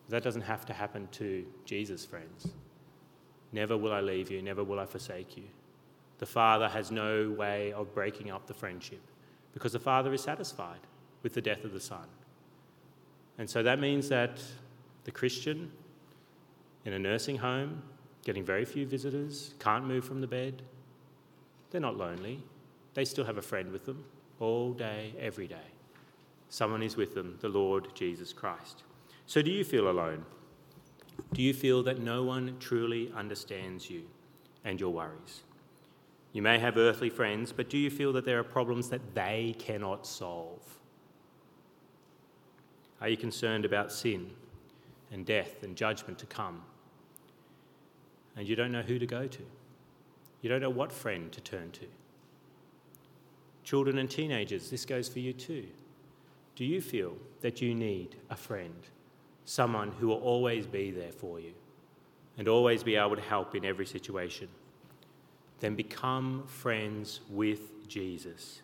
That 0.10 0.24
doesn't 0.24 0.44
have 0.44 0.66
to 0.68 0.74
happen 0.74 1.08
to 1.14 1.46
Jesus, 1.66 2.06
friends. 2.06 2.48
Never 3.52 3.78
will 3.78 3.92
I 3.92 4.02
leave 4.02 4.30
you, 4.30 4.42
never 4.42 4.64
will 4.64 4.80
I 4.80 4.86
forsake 4.86 5.38
you. 5.38 5.46
The 6.20 6.26
Father 6.26 6.70
has 6.70 6.92
no 6.92 7.32
way 7.32 7.74
of 7.74 7.94
breaking 7.94 8.32
up 8.32 8.48
the 8.48 8.54
friendship 8.54 9.02
because 9.54 9.74
the 9.74 9.80
Father 9.80 10.14
is 10.14 10.22
satisfied 10.22 10.80
with 11.24 11.34
the 11.34 11.42
death 11.42 11.64
of 11.64 11.74
the 11.74 11.80
Son. 11.80 12.08
And 13.38 13.50
so 13.50 13.64
that 13.64 13.80
means 13.80 14.08
that 14.10 14.42
the 15.04 15.12
Christian 15.12 15.72
in 16.86 16.94
a 16.94 17.00
nursing 17.00 17.38
home 17.38 17.82
getting 18.26 18.44
very 18.44 18.66
few 18.66 18.86
visitors, 18.86 19.54
can't 19.60 19.86
move 19.86 20.04
from 20.04 20.20
the 20.20 20.28
bed. 20.28 20.64
They're 21.70 21.80
not 21.80 21.96
lonely. 21.96 22.44
They 22.96 23.06
still 23.06 23.26
have 23.26 23.38
a 23.38 23.44
friend 23.44 23.72
with 23.72 23.86
them 23.86 24.04
all 24.40 24.74
day, 24.74 25.14
every 25.20 25.48
day. 25.48 25.70
Someone 26.50 26.82
is 26.82 26.98
with 26.98 27.14
them, 27.14 27.38
the 27.42 27.50
Lord 27.50 27.90
Jesus 27.94 28.34
Christ. 28.34 28.84
So, 29.28 29.44
do 29.44 29.52
you 29.52 29.64
feel 29.64 29.90
alone? 29.90 30.26
Do 31.34 31.44
you 31.44 31.54
feel 31.54 31.84
that 31.84 32.00
no 32.00 32.24
one 32.24 32.58
truly 32.60 33.12
understands 33.16 33.90
you 33.90 34.04
and 34.64 34.80
your 34.80 34.90
worries? 34.90 35.44
You 36.34 36.42
may 36.42 36.58
have 36.58 36.78
earthly 36.78 37.10
friends, 37.10 37.52
but 37.54 37.70
do 37.70 37.78
you 37.78 37.92
feel 37.92 38.12
that 38.14 38.26
there 38.26 38.40
are 38.40 38.44
problems 38.44 38.90
that 38.90 39.14
they 39.14 39.56
cannot 39.60 40.08
solve? 40.08 40.80
Are 43.00 43.08
you 43.08 43.18
concerned 43.18 43.64
about 43.64 43.92
sin 43.92 44.32
and 45.12 45.24
death 45.24 45.62
and 45.62 45.76
judgment 45.76 46.18
to 46.20 46.26
come? 46.26 46.64
and 48.36 48.48
you 48.48 48.56
don't 48.56 48.72
know 48.72 48.82
who 48.82 49.00
to 49.00 49.06
go 49.06 49.28
to. 49.28 49.46
You 50.42 50.50
don't 50.50 50.62
know 50.62 50.70
what 50.70 50.92
friend 50.92 51.32
to 51.32 51.42
turn 51.42 51.72
to. 51.72 51.86
Children 53.66 53.98
and 53.98 54.10
teenagers, 54.10 54.70
this 54.70 54.86
goes 54.86 55.10
for 55.10 55.20
you 55.20 55.34
too. 55.34 55.66
Do 56.56 56.64
you 56.64 56.80
feel 56.80 57.18
that 57.42 57.62
you 57.62 57.76
need 57.76 58.16
a 58.30 58.38
friend, 58.38 58.88
someone 59.44 59.92
who 59.92 60.08
will 60.08 60.22
always 60.22 60.66
be 60.66 60.92
there 60.92 61.12
for 61.12 61.42
you 61.42 61.52
and 62.38 62.48
always 62.48 62.82
be 62.82 62.96
able 62.96 63.18
to 63.18 63.22
help 63.22 63.56
in 63.56 63.66
every 63.66 63.86
situation? 63.86 64.48
Then 65.60 65.76
become 65.76 66.44
friends 66.48 67.20
with 67.30 67.88
Jesus. 67.90 68.62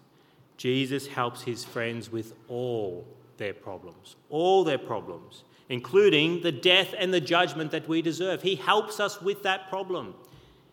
Jesus 0.56 1.08
helps 1.08 1.42
his 1.42 1.66
friends 1.66 2.10
with 2.10 2.34
all 2.48 3.06
their 3.36 3.54
problems, 3.54 4.16
all 4.30 4.64
their 4.64 4.78
problems 4.78 5.44
including 5.72 6.42
the 6.42 6.52
death 6.52 6.94
and 6.98 7.14
the 7.14 7.22
judgment 7.22 7.72
that 7.72 7.88
we 7.88 8.02
deserve. 8.02 8.42
He 8.42 8.56
helps 8.56 9.00
us 9.00 9.22
with 9.22 9.44
that 9.44 9.70
problem 9.70 10.14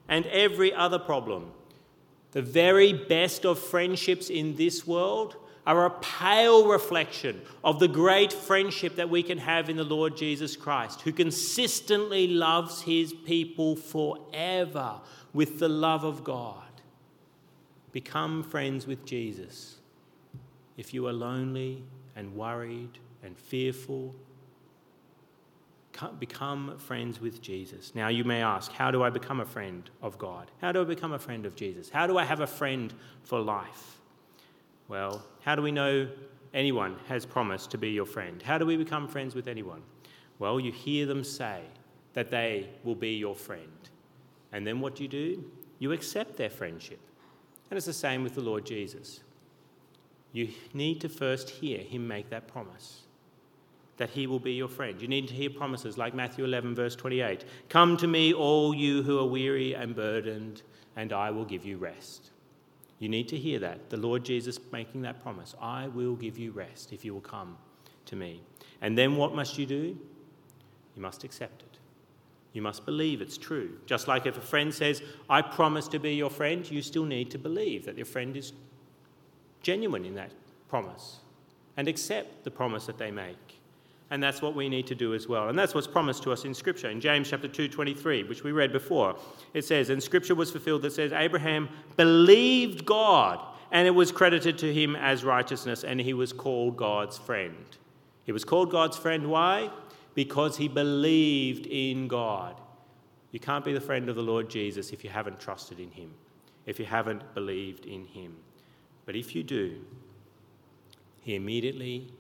and 0.08 0.26
every 0.26 0.74
other 0.74 0.98
problem. 0.98 1.52
The 2.32 2.42
very 2.42 2.92
best 2.92 3.44
of 3.46 3.58
friendships 3.58 4.28
in 4.30 4.56
this 4.56 4.86
world 4.86 5.36
are 5.66 5.86
a 5.86 5.90
pale 6.00 6.66
reflection 6.66 7.42
of 7.62 7.78
the 7.78 7.88
great 7.88 8.32
friendship 8.32 8.96
that 8.96 9.10
we 9.10 9.22
can 9.22 9.38
have 9.38 9.68
in 9.68 9.76
the 9.76 9.84
Lord 9.84 10.16
Jesus 10.16 10.56
Christ, 10.56 11.02
who 11.02 11.12
consistently 11.12 12.26
loves 12.26 12.82
his 12.82 13.12
people 13.12 13.76
forever 13.76 15.00
with 15.34 15.58
the 15.58 15.68
love 15.68 16.04
of 16.04 16.24
God. 16.24 16.62
Become 17.92 18.42
friends 18.42 18.86
with 18.86 19.04
Jesus. 19.04 19.76
If 20.76 20.94
you 20.94 21.06
are 21.06 21.12
lonely 21.12 21.82
and 22.16 22.34
worried 22.34 22.98
and 23.22 23.36
fearful 23.36 24.14
become 26.18 26.78
friends 26.78 27.20
with 27.20 27.40
Jesus. 27.40 27.94
Now, 27.94 28.08
you 28.08 28.24
may 28.24 28.42
ask, 28.42 28.72
how 28.72 28.90
do 28.90 29.02
I 29.02 29.10
become 29.10 29.40
a 29.40 29.44
friend 29.44 29.88
of 30.02 30.18
God? 30.18 30.50
How 30.60 30.72
do 30.72 30.80
I 30.80 30.84
become 30.84 31.12
a 31.12 31.18
friend 31.18 31.46
of 31.46 31.54
Jesus? 31.54 31.88
How 31.88 32.06
do 32.06 32.18
I 32.18 32.24
have 32.24 32.40
a 32.40 32.46
friend 32.46 32.92
for 33.22 33.40
life? 33.40 34.00
Well, 34.88 35.24
how 35.40 35.54
do 35.54 35.62
we 35.62 35.72
know 35.72 36.08
anyone 36.54 36.96
has 37.08 37.26
promised 37.26 37.70
to 37.72 37.78
be 37.78 37.90
your 37.90 38.06
friend? 38.06 38.42
How 38.42 38.58
do 38.58 38.66
we 38.66 38.76
become 38.76 39.08
friends 39.08 39.34
with 39.34 39.48
anyone? 39.48 39.82
Well, 40.38 40.60
you 40.60 40.72
hear 40.72 41.06
them 41.06 41.24
say 41.24 41.62
that 42.14 42.30
they 42.30 42.68
will 42.84 42.94
be 42.94 43.16
your 43.16 43.34
friend. 43.34 43.68
And 44.52 44.66
then 44.66 44.80
what 44.80 44.96
do 44.96 45.02
you 45.02 45.08
do? 45.08 45.44
You 45.78 45.92
accept 45.92 46.36
their 46.36 46.50
friendship. 46.50 47.00
And 47.70 47.76
it's 47.76 47.86
the 47.86 47.92
same 47.92 48.22
with 48.22 48.34
the 48.34 48.40
Lord 48.40 48.64
Jesus. 48.64 49.20
You 50.32 50.48
need 50.72 51.00
to 51.02 51.08
first 51.08 51.50
hear 51.50 51.78
him 51.78 52.06
make 52.06 52.30
that 52.30 52.48
promise 52.48 53.02
that 53.98 54.10
he 54.10 54.26
will 54.26 54.38
be 54.38 54.52
your 54.52 54.68
friend. 54.68 55.00
You 55.02 55.08
need 55.08 55.28
to 55.28 55.34
hear 55.34 55.50
promises 55.50 55.98
like 55.98 56.14
Matthew 56.14 56.44
11, 56.44 56.74
verse 56.74 56.96
28 56.96 57.44
Come 57.68 57.96
to 57.98 58.06
me, 58.06 58.32
all 58.32 58.74
you 58.74 59.02
who 59.02 59.18
are 59.18 59.26
weary 59.26 59.74
and 59.74 59.94
burdened, 59.94 60.62
and 60.96 61.12
I 61.12 61.30
will 61.30 61.44
give 61.44 61.64
you 61.64 61.76
rest. 61.76 62.30
You 62.98 63.08
need 63.08 63.28
to 63.28 63.36
hear 63.36 63.58
that. 63.60 63.90
The 63.90 63.96
Lord 63.96 64.24
Jesus 64.24 64.58
making 64.72 65.02
that 65.02 65.22
promise 65.22 65.54
I 65.60 65.88
will 65.88 66.16
give 66.16 66.38
you 66.38 66.50
rest 66.50 66.92
if 66.92 67.04
you 67.04 67.14
will 67.14 67.20
come 67.20 67.56
to 68.06 68.16
me. 68.16 68.40
And 68.80 68.96
then 68.96 69.16
what 69.16 69.34
must 69.34 69.58
you 69.58 69.66
do? 69.66 69.98
You 70.96 71.02
must 71.02 71.22
accept 71.22 71.62
it. 71.62 71.78
You 72.52 72.62
must 72.62 72.86
believe 72.86 73.20
it's 73.20 73.38
true. 73.38 73.78
Just 73.86 74.08
like 74.08 74.26
if 74.26 74.36
a 74.36 74.40
friend 74.40 74.74
says, 74.74 75.02
I 75.28 75.42
promise 75.42 75.86
to 75.88 75.98
be 75.98 76.14
your 76.14 76.30
friend, 76.30 76.68
you 76.68 76.82
still 76.82 77.04
need 77.04 77.30
to 77.32 77.38
believe 77.38 77.84
that 77.86 77.96
your 77.96 78.06
friend 78.06 78.36
is 78.36 78.52
genuine 79.62 80.04
in 80.04 80.14
that 80.14 80.32
promise 80.68 81.18
and 81.76 81.86
accept 81.86 82.42
the 82.44 82.50
promise 82.50 82.86
that 82.86 82.98
they 82.98 83.10
make. 83.10 83.57
And 84.10 84.22
that's 84.22 84.40
what 84.40 84.54
we 84.54 84.68
need 84.68 84.86
to 84.86 84.94
do 84.94 85.14
as 85.14 85.28
well. 85.28 85.48
And 85.48 85.58
that's 85.58 85.74
what's 85.74 85.86
promised 85.86 86.22
to 86.22 86.32
us 86.32 86.44
in 86.44 86.54
Scripture. 86.54 86.88
In 86.88 87.00
James 87.00 87.28
chapter 87.28 87.48
2, 87.48 87.68
23, 87.68 88.24
which 88.24 88.42
we 88.42 88.52
read 88.52 88.72
before, 88.72 89.16
it 89.52 89.64
says, 89.64 89.90
And 89.90 90.02
Scripture 90.02 90.34
was 90.34 90.50
fulfilled 90.50 90.82
that 90.82 90.92
says, 90.92 91.12
Abraham 91.12 91.68
believed 91.96 92.86
God, 92.86 93.38
and 93.70 93.86
it 93.86 93.90
was 93.90 94.10
credited 94.10 94.56
to 94.58 94.72
him 94.72 94.96
as 94.96 95.24
righteousness, 95.24 95.84
and 95.84 96.00
he 96.00 96.14
was 96.14 96.32
called 96.32 96.76
God's 96.76 97.18
friend. 97.18 97.66
He 98.24 98.32
was 98.32 98.44
called 98.44 98.70
God's 98.70 98.96
friend. 98.96 99.28
Why? 99.28 99.70
Because 100.14 100.56
he 100.56 100.68
believed 100.68 101.66
in 101.66 102.08
God. 102.08 102.58
You 103.30 103.40
can't 103.40 103.64
be 103.64 103.74
the 103.74 103.80
friend 103.80 104.08
of 104.08 104.16
the 104.16 104.22
Lord 104.22 104.48
Jesus 104.48 104.90
if 104.90 105.04
you 105.04 105.10
haven't 105.10 105.38
trusted 105.38 105.78
in 105.80 105.90
him, 105.90 106.14
if 106.64 106.78
you 106.78 106.86
haven't 106.86 107.34
believed 107.34 107.84
in 107.84 108.06
him. 108.06 108.36
But 109.04 109.16
if 109.16 109.34
you 109.34 109.42
do, 109.42 109.84
he 111.20 111.34
immediately 111.34 112.10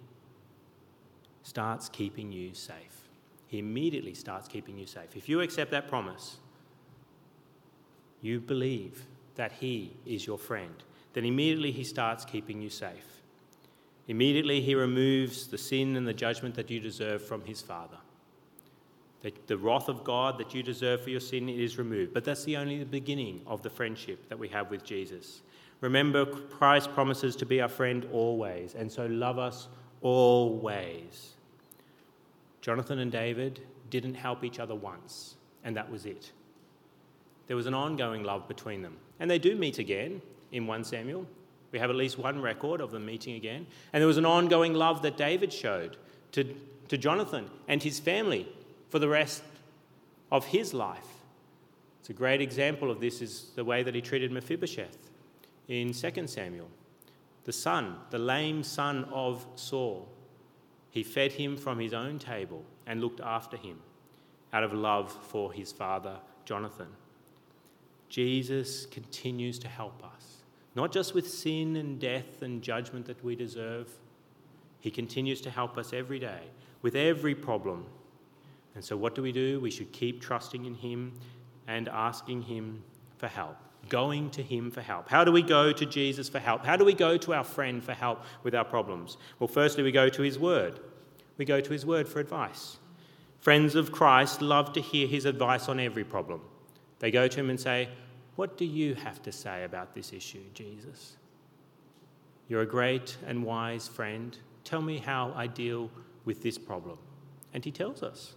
starts 1.48 1.88
keeping 1.88 2.30
you 2.30 2.52
safe. 2.52 3.08
He 3.46 3.58
immediately 3.58 4.12
starts 4.12 4.46
keeping 4.46 4.76
you 4.76 4.86
safe. 4.86 5.16
If 5.16 5.30
you 5.30 5.40
accept 5.40 5.70
that 5.70 5.88
promise, 5.88 6.36
you 8.20 8.38
believe 8.38 9.06
that 9.36 9.52
He 9.52 9.94
is 10.04 10.26
your 10.26 10.36
friend, 10.36 10.74
then 11.14 11.24
immediately 11.24 11.72
He 11.72 11.84
starts 11.84 12.26
keeping 12.26 12.60
you 12.60 12.68
safe. 12.68 13.22
Immediately 14.08 14.60
He 14.60 14.74
removes 14.74 15.46
the 15.46 15.56
sin 15.56 15.96
and 15.96 16.06
the 16.06 16.12
judgment 16.12 16.54
that 16.56 16.70
you 16.70 16.80
deserve 16.80 17.26
from 17.26 17.42
His 17.46 17.62
Father. 17.62 17.96
The, 19.22 19.32
the 19.46 19.56
wrath 19.56 19.88
of 19.88 20.04
God 20.04 20.36
that 20.38 20.54
you 20.54 20.62
deserve 20.62 21.02
for 21.02 21.10
your 21.10 21.20
sin 21.20 21.48
is 21.48 21.78
removed. 21.78 22.12
But 22.12 22.24
that's 22.24 22.44
the 22.44 22.58
only 22.58 22.78
the 22.78 22.84
beginning 22.84 23.40
of 23.46 23.62
the 23.62 23.70
friendship 23.70 24.28
that 24.28 24.38
we 24.38 24.48
have 24.48 24.70
with 24.70 24.84
Jesus. 24.84 25.40
Remember, 25.80 26.26
Christ 26.26 26.92
promises 26.92 27.34
to 27.36 27.46
be 27.46 27.62
our 27.62 27.68
friend 27.68 28.06
always, 28.12 28.74
and 28.74 28.92
so 28.92 29.06
love 29.06 29.38
us 29.38 29.68
always. 30.02 31.36
Jonathan 32.68 32.98
and 32.98 33.10
David 33.10 33.60
didn't 33.88 34.12
help 34.12 34.44
each 34.44 34.58
other 34.58 34.74
once, 34.74 35.36
and 35.64 35.74
that 35.74 35.90
was 35.90 36.04
it. 36.04 36.32
there 37.46 37.56
was 37.56 37.64
an 37.64 37.72
ongoing 37.72 38.24
love 38.24 38.46
between 38.46 38.82
them. 38.82 38.94
And 39.18 39.30
they 39.30 39.38
do 39.38 39.56
meet 39.56 39.78
again 39.78 40.20
in 40.52 40.66
1 40.66 40.84
Samuel. 40.84 41.26
We 41.72 41.78
have 41.78 41.88
at 41.88 41.96
least 41.96 42.18
one 42.18 42.42
record 42.42 42.82
of 42.82 42.90
them 42.90 43.06
meeting 43.06 43.36
again. 43.36 43.66
And 43.94 44.02
there 44.02 44.06
was 44.06 44.18
an 44.18 44.26
ongoing 44.26 44.74
love 44.74 45.00
that 45.00 45.16
David 45.16 45.50
showed 45.50 45.96
to, 46.32 46.44
to 46.88 46.98
Jonathan 46.98 47.48
and 47.68 47.82
his 47.82 48.00
family 48.00 48.46
for 48.90 48.98
the 48.98 49.08
rest 49.08 49.42
of 50.30 50.44
his 50.44 50.74
life. 50.74 51.08
It's 52.00 52.10
a 52.10 52.12
great 52.12 52.42
example 52.42 52.90
of 52.90 53.00
this 53.00 53.22
is 53.22 53.50
the 53.56 53.64
way 53.64 53.82
that 53.82 53.94
he 53.94 54.02
treated 54.02 54.30
Mephibosheth 54.30 55.08
in 55.68 55.94
2 55.94 56.26
Samuel. 56.26 56.68
The 57.44 57.52
son, 57.54 57.96
the 58.10 58.18
lame 58.18 58.62
son 58.62 59.06
of 59.10 59.46
Saul, 59.54 60.06
he 60.90 61.02
fed 61.02 61.32
him 61.32 61.56
from 61.56 61.78
his 61.78 61.92
own 61.92 62.18
table 62.18 62.64
and 62.86 63.00
looked 63.00 63.20
after 63.20 63.56
him 63.56 63.78
out 64.52 64.64
of 64.64 64.72
love 64.72 65.12
for 65.12 65.52
his 65.52 65.72
father 65.72 66.18
Jonathan. 66.44 66.88
Jesus 68.08 68.86
continues 68.86 69.58
to 69.58 69.68
help 69.68 70.02
us, 70.02 70.42
not 70.74 70.90
just 70.90 71.14
with 71.14 71.28
sin 71.28 71.76
and 71.76 72.00
death 72.00 72.42
and 72.42 72.62
judgment 72.62 73.06
that 73.06 73.22
we 73.22 73.36
deserve. 73.36 73.90
He 74.80 74.90
continues 74.90 75.40
to 75.42 75.50
help 75.50 75.76
us 75.76 75.92
every 75.92 76.18
day 76.18 76.40
with 76.82 76.94
every 76.94 77.34
problem. 77.34 77.84
And 78.74 78.84
so, 78.84 78.96
what 78.96 79.14
do 79.14 79.22
we 79.22 79.32
do? 79.32 79.60
We 79.60 79.70
should 79.70 79.92
keep 79.92 80.20
trusting 80.20 80.64
in 80.64 80.74
Him 80.74 81.12
and 81.66 81.88
asking 81.88 82.42
Him 82.42 82.82
for 83.18 83.26
help, 83.26 83.56
going 83.88 84.30
to 84.30 84.42
Him 84.42 84.70
for 84.70 84.82
help. 84.82 85.08
How 85.08 85.24
do 85.24 85.32
we 85.32 85.42
go 85.42 85.72
to 85.72 85.86
Jesus 85.86 86.28
for 86.28 86.38
help? 86.38 86.64
How 86.64 86.76
do 86.76 86.84
we 86.84 86.94
go 86.94 87.16
to 87.16 87.34
our 87.34 87.44
friend 87.44 87.82
for 87.82 87.92
help 87.94 88.24
with 88.42 88.54
our 88.54 88.64
problems? 88.64 89.16
Well, 89.38 89.48
firstly, 89.48 89.82
we 89.82 89.92
go 89.92 90.08
to 90.08 90.22
His 90.22 90.38
Word. 90.38 90.80
We 91.36 91.44
go 91.44 91.60
to 91.60 91.72
His 91.72 91.86
Word 91.86 92.08
for 92.08 92.20
advice. 92.20 92.78
Friends 93.40 93.74
of 93.74 93.92
Christ 93.92 94.42
love 94.42 94.72
to 94.74 94.80
hear 94.80 95.06
His 95.06 95.24
advice 95.24 95.68
on 95.68 95.80
every 95.80 96.04
problem. 96.04 96.40
They 96.98 97.10
go 97.10 97.28
to 97.28 97.40
him 97.40 97.50
and 97.50 97.60
say, 97.60 97.88
What 98.36 98.56
do 98.56 98.64
you 98.64 98.94
have 98.94 99.22
to 99.22 99.32
say 99.32 99.64
about 99.64 99.94
this 99.94 100.12
issue, 100.12 100.42
Jesus? 100.54 101.16
You're 102.48 102.62
a 102.62 102.66
great 102.66 103.16
and 103.26 103.44
wise 103.44 103.86
friend. 103.88 104.36
Tell 104.64 104.82
me 104.82 104.98
how 104.98 105.32
I 105.36 105.46
deal 105.46 105.90
with 106.24 106.42
this 106.42 106.58
problem. 106.58 106.98
And 107.54 107.64
he 107.64 107.70
tells 107.70 108.02
us. 108.02 108.34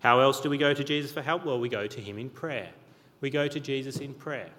How 0.00 0.20
else 0.20 0.40
do 0.40 0.48
we 0.48 0.58
go 0.58 0.74
to 0.74 0.84
Jesus 0.84 1.10
for 1.10 1.22
help? 1.22 1.44
Well, 1.44 1.58
we 1.58 1.68
go 1.68 1.86
to 1.86 2.00
him 2.00 2.18
in 2.18 2.30
prayer. 2.30 2.70
We 3.20 3.30
go 3.30 3.48
to 3.48 3.60
Jesus 3.60 3.98
in 3.98 4.14
prayer. 4.14 4.50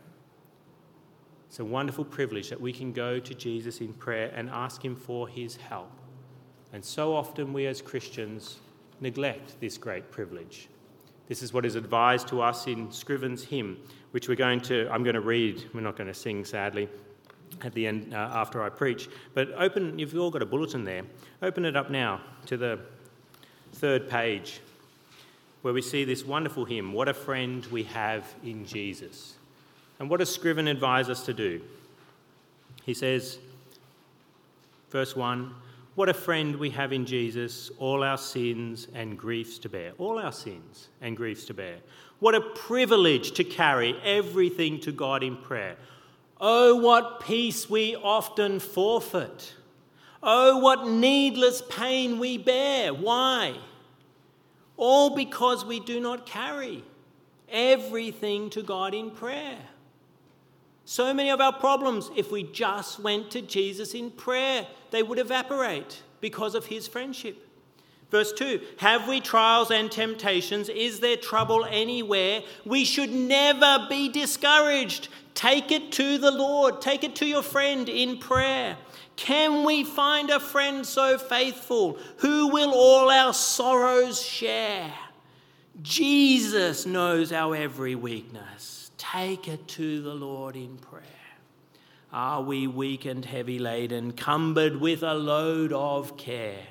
It's 1.48 1.60
a 1.60 1.66
wonderful 1.66 2.06
privilege 2.06 2.50
that 2.50 2.62
we 2.62 2.72
can 2.72 2.92
go 2.92 3.20
to 3.20 3.34
Jesus 3.34 3.82
in 3.82 3.94
prayer 3.94 4.32
and 4.36 4.50
ask 4.50 4.84
him 4.84 4.96
for 4.96 5.28
his 5.28 5.56
help. 5.56 5.92
And 6.74 6.86
so 6.86 7.16
often 7.16 7.54
we 7.54 7.66
as 7.66 7.82
Christians 7.82 8.60
neglect 9.02 9.60
this 9.60 9.78
great 9.78 10.12
privilege. 10.12 10.70
This 11.28 11.42
is 11.42 11.54
what 11.54 11.66
is 11.66 11.76
advised 11.76 12.28
to 12.30 12.42
us 12.42 12.68
in 12.68 12.92
Scriven's 12.92 13.44
hymn, 13.44 13.78
which 14.12 14.28
we're 14.28 14.36
going 14.36 14.62
to, 14.62 14.88
I'm 14.92 15.04
going 15.04 15.16
to 15.16 15.22
read. 15.22 15.70
We're 15.74 15.82
not 15.82 15.96
going 15.96 16.08
to 16.08 16.14
sing, 16.14 16.44
sadly, 16.44 16.90
at 17.62 17.74
the 17.74 17.88
end 17.88 18.14
uh, 18.14 18.18
after 18.18 18.62
I 18.62 18.70
preach. 18.70 19.10
But 19.34 19.52
open, 19.56 19.98
you've 19.98 20.16
all 20.18 20.32
got 20.32 20.42
a 20.42 20.46
bulletin 20.46 20.84
there. 20.84 21.04
Open 21.42 21.66
it 21.66 21.76
up 21.76 21.90
now 21.90 22.22
to 22.48 22.58
the 22.58 22.80
third 23.74 24.10
page, 24.10 24.60
where 25.62 25.74
we 25.74 25.82
see 25.82 26.04
this 26.04 26.26
wonderful 26.26 26.66
hymn, 26.66 26.94
What 26.94 27.08
a 27.08 27.14
Friend 27.14 27.66
We 27.68 27.84
Have 27.84 28.34
in 28.44 28.66
Jesus. 28.66 29.36
And 30.00 30.10
what 30.10 30.20
does 30.20 30.34
Scriven 30.34 30.68
advise 30.68 31.10
us 31.10 31.26
to 31.26 31.34
do? 31.34 31.62
He 32.86 32.94
says, 32.94 33.38
verse 34.90 35.16
1 35.16 35.54
what 36.00 36.08
a 36.08 36.14
friend 36.14 36.56
we 36.56 36.70
have 36.70 36.94
in 36.94 37.06
Jesus, 37.06 37.72
all 37.78 38.06
our 38.06 38.18
sins 38.18 38.88
and 38.94 39.18
griefs 39.18 39.58
to 39.60 39.68
bear. 39.68 39.92
All 39.98 40.18
our 40.18 40.32
sins 40.32 40.88
and 41.02 41.18
griefs 41.18 41.44
to 41.48 41.54
bear. 41.54 41.76
What 42.20 42.36
a 42.36 42.40
privilege 42.40 43.34
to 43.34 43.44
carry 43.44 44.00
everything 44.02 44.80
to 44.80 44.94
God 44.94 45.24
in 45.24 45.36
prayer. 45.36 45.76
Oh, 46.40 46.78
what 46.78 47.20
peace 47.20 47.70
we 47.70 47.98
often 47.98 48.62
forfeit. 48.62 49.56
Oh, 50.24 50.60
what 50.60 50.88
needless 50.88 51.62
pain 51.70 52.18
we 52.18 52.38
bear. 52.38 52.94
Why? 52.94 53.58
All 54.80 55.14
because 55.14 55.66
we 55.66 55.82
do 55.82 56.00
not 56.00 56.26
carry 56.26 56.84
everything 57.50 58.50
to 58.52 58.64
God 58.64 58.94
in 58.94 59.12
prayer. 59.12 59.58
So 60.86 61.14
many 61.14 61.30
of 61.30 61.42
our 61.42 61.52
problems, 61.54 62.10
if 62.16 62.32
we 62.32 62.44
just 62.44 63.00
went 63.00 63.30
to 63.32 63.42
Jesus 63.42 63.94
in 63.94 64.10
prayer, 64.10 64.66
they 64.92 65.04
would 65.04 65.20
evaporate 65.20 66.02
because 66.22 66.56
of 66.56 66.66
his 66.66 66.88
friendship. 66.88 67.46
Verse 68.10 68.32
2 68.34 68.62
Have 68.78 69.08
we 69.08 69.20
trials 69.20 69.70
and 69.70 69.92
temptations? 69.92 70.70
Is 70.70 71.02
there 71.02 71.18
trouble 71.18 71.66
anywhere? 71.70 72.42
We 72.66 72.86
should 72.86 73.12
never 73.12 73.86
be 73.90 74.10
discouraged. 74.10 75.10
Take 75.36 75.72
it 75.72 75.92
to 75.94 76.18
the 76.18 76.32
Lord, 76.32 76.82
take 76.82 77.04
it 77.04 77.16
to 77.18 77.26
your 77.26 77.44
friend 77.44 77.88
in 77.88 78.18
prayer. 78.18 78.78
Can 79.20 79.66
we 79.66 79.84
find 79.84 80.30
a 80.30 80.40
friend 80.40 80.86
so 80.86 81.18
faithful 81.18 82.00
who 82.20 82.48
will 82.48 82.72
all 82.72 83.10
our 83.10 83.34
sorrows 83.34 84.22
share? 84.22 84.94
Jesus 85.82 86.86
knows 86.86 87.34
our 87.34 87.54
every 87.54 87.96
weakness. 87.96 88.92
Take 88.98 89.50
it 89.50 89.68
to 89.68 90.02
the 90.02 90.14
Lord 90.14 90.56
in 90.56 90.78
prayer. 90.78 91.04
Are 92.14 92.42
we 92.42 92.66
weak 92.66 93.04
and 93.04 93.26
heavy 93.26 93.60
laden, 93.60 94.14
cumbered 94.14 94.78
with 94.78 95.04
a 95.04 95.16
load 95.16 95.74
of 95.74 96.16
care? 96.16 96.68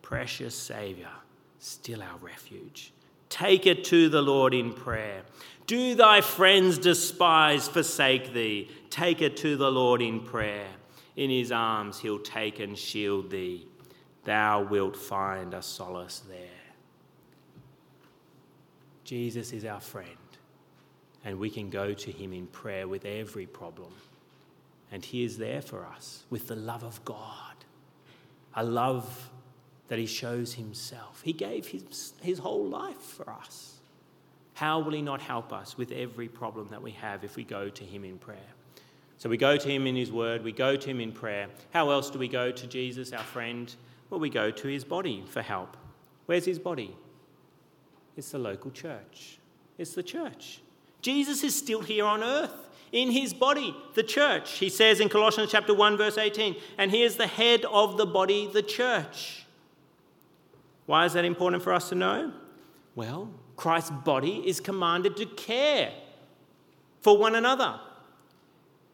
Precious 0.00 0.54
Saviour, 0.54 1.12
still 1.58 2.02
our 2.02 2.16
refuge. 2.22 2.94
Take 3.28 3.66
it 3.66 3.84
to 3.84 4.08
the 4.08 4.22
Lord 4.22 4.54
in 4.54 4.72
prayer. 4.72 5.24
Do 5.66 5.94
thy 5.94 6.22
friends 6.22 6.78
despise, 6.78 7.68
forsake 7.68 8.32
thee? 8.32 8.70
Take 8.88 9.20
it 9.20 9.36
to 9.38 9.58
the 9.58 9.70
Lord 9.70 10.00
in 10.00 10.20
prayer. 10.20 10.68
In 11.16 11.30
his 11.30 11.50
arms 11.50 11.98
he'll 11.98 12.18
take 12.18 12.60
and 12.60 12.76
shield 12.76 13.30
thee. 13.30 13.66
Thou 14.24 14.62
wilt 14.62 14.96
find 14.96 15.54
a 15.54 15.62
solace 15.62 16.22
there. 16.28 16.40
Jesus 19.04 19.52
is 19.52 19.64
our 19.64 19.80
friend 19.80 20.16
and 21.26 21.40
we 21.40 21.50
can 21.50 21.68
go 21.68 21.92
to 21.92 22.12
Him 22.12 22.32
in 22.32 22.46
prayer 22.46 22.86
with 22.86 23.04
every 23.04 23.46
problem. 23.46 23.92
And 24.92 25.04
He 25.04 25.24
is 25.24 25.36
there 25.36 25.60
for 25.60 25.84
us 25.84 26.24
with 26.30 26.46
the 26.46 26.54
love 26.54 26.84
of 26.84 27.04
God, 27.04 27.56
a 28.54 28.62
love 28.62 29.28
that 29.88 29.98
He 29.98 30.06
shows 30.06 30.54
Himself. 30.54 31.22
He 31.22 31.32
gave 31.32 31.66
His, 31.66 32.14
his 32.22 32.38
whole 32.38 32.66
life 32.66 33.00
for 33.00 33.28
us. 33.28 33.80
How 34.54 34.78
will 34.78 34.92
He 34.92 35.02
not 35.02 35.20
help 35.20 35.52
us 35.52 35.76
with 35.76 35.90
every 35.90 36.28
problem 36.28 36.68
that 36.70 36.80
we 36.80 36.92
have 36.92 37.24
if 37.24 37.34
we 37.34 37.42
go 37.42 37.68
to 37.70 37.84
Him 37.84 38.04
in 38.04 38.18
prayer? 38.18 38.54
So 39.18 39.28
we 39.28 39.36
go 39.36 39.56
to 39.56 39.68
Him 39.68 39.86
in 39.86 39.96
His 39.96 40.12
Word, 40.12 40.44
we 40.44 40.52
go 40.52 40.76
to 40.76 40.90
Him 40.90 41.00
in 41.00 41.12
prayer. 41.12 41.48
How 41.72 41.90
else 41.90 42.10
do 42.10 42.18
we 42.18 42.28
go 42.28 42.50
to 42.50 42.66
Jesus, 42.66 43.12
our 43.12 43.18
friend? 43.18 43.74
Well, 44.10 44.20
we 44.20 44.30
go 44.30 44.50
to 44.50 44.68
His 44.68 44.84
body 44.84 45.24
for 45.26 45.42
help. 45.42 45.76
Where's 46.26 46.44
His 46.44 46.58
body? 46.58 46.94
It's 48.16 48.30
the 48.30 48.38
local 48.38 48.70
church. 48.70 49.38
It's 49.78 49.94
the 49.94 50.02
church. 50.02 50.60
Jesus 51.02 51.44
is 51.44 51.54
still 51.54 51.82
here 51.82 52.04
on 52.04 52.22
earth 52.22 52.66
in 52.92 53.10
his 53.10 53.34
body, 53.34 53.76
the 53.94 54.02
church. 54.02 54.52
He 54.52 54.68
says 54.68 55.00
in 55.00 55.08
Colossians 55.08 55.50
chapter 55.50 55.74
1 55.74 55.96
verse 55.96 56.18
18, 56.18 56.56
and 56.78 56.90
he 56.90 57.02
is 57.02 57.16
the 57.16 57.26
head 57.26 57.64
of 57.66 57.96
the 57.96 58.06
body, 58.06 58.48
the 58.52 58.62
church. 58.62 59.44
Why 60.86 61.04
is 61.04 61.12
that 61.14 61.24
important 61.24 61.62
for 61.62 61.72
us 61.72 61.88
to 61.90 61.94
know? 61.94 62.32
Well, 62.94 63.30
Christ's 63.56 63.90
body 63.90 64.42
is 64.46 64.60
commanded 64.60 65.16
to 65.18 65.26
care 65.26 65.92
for 67.00 67.18
one 67.18 67.34
another. 67.34 67.80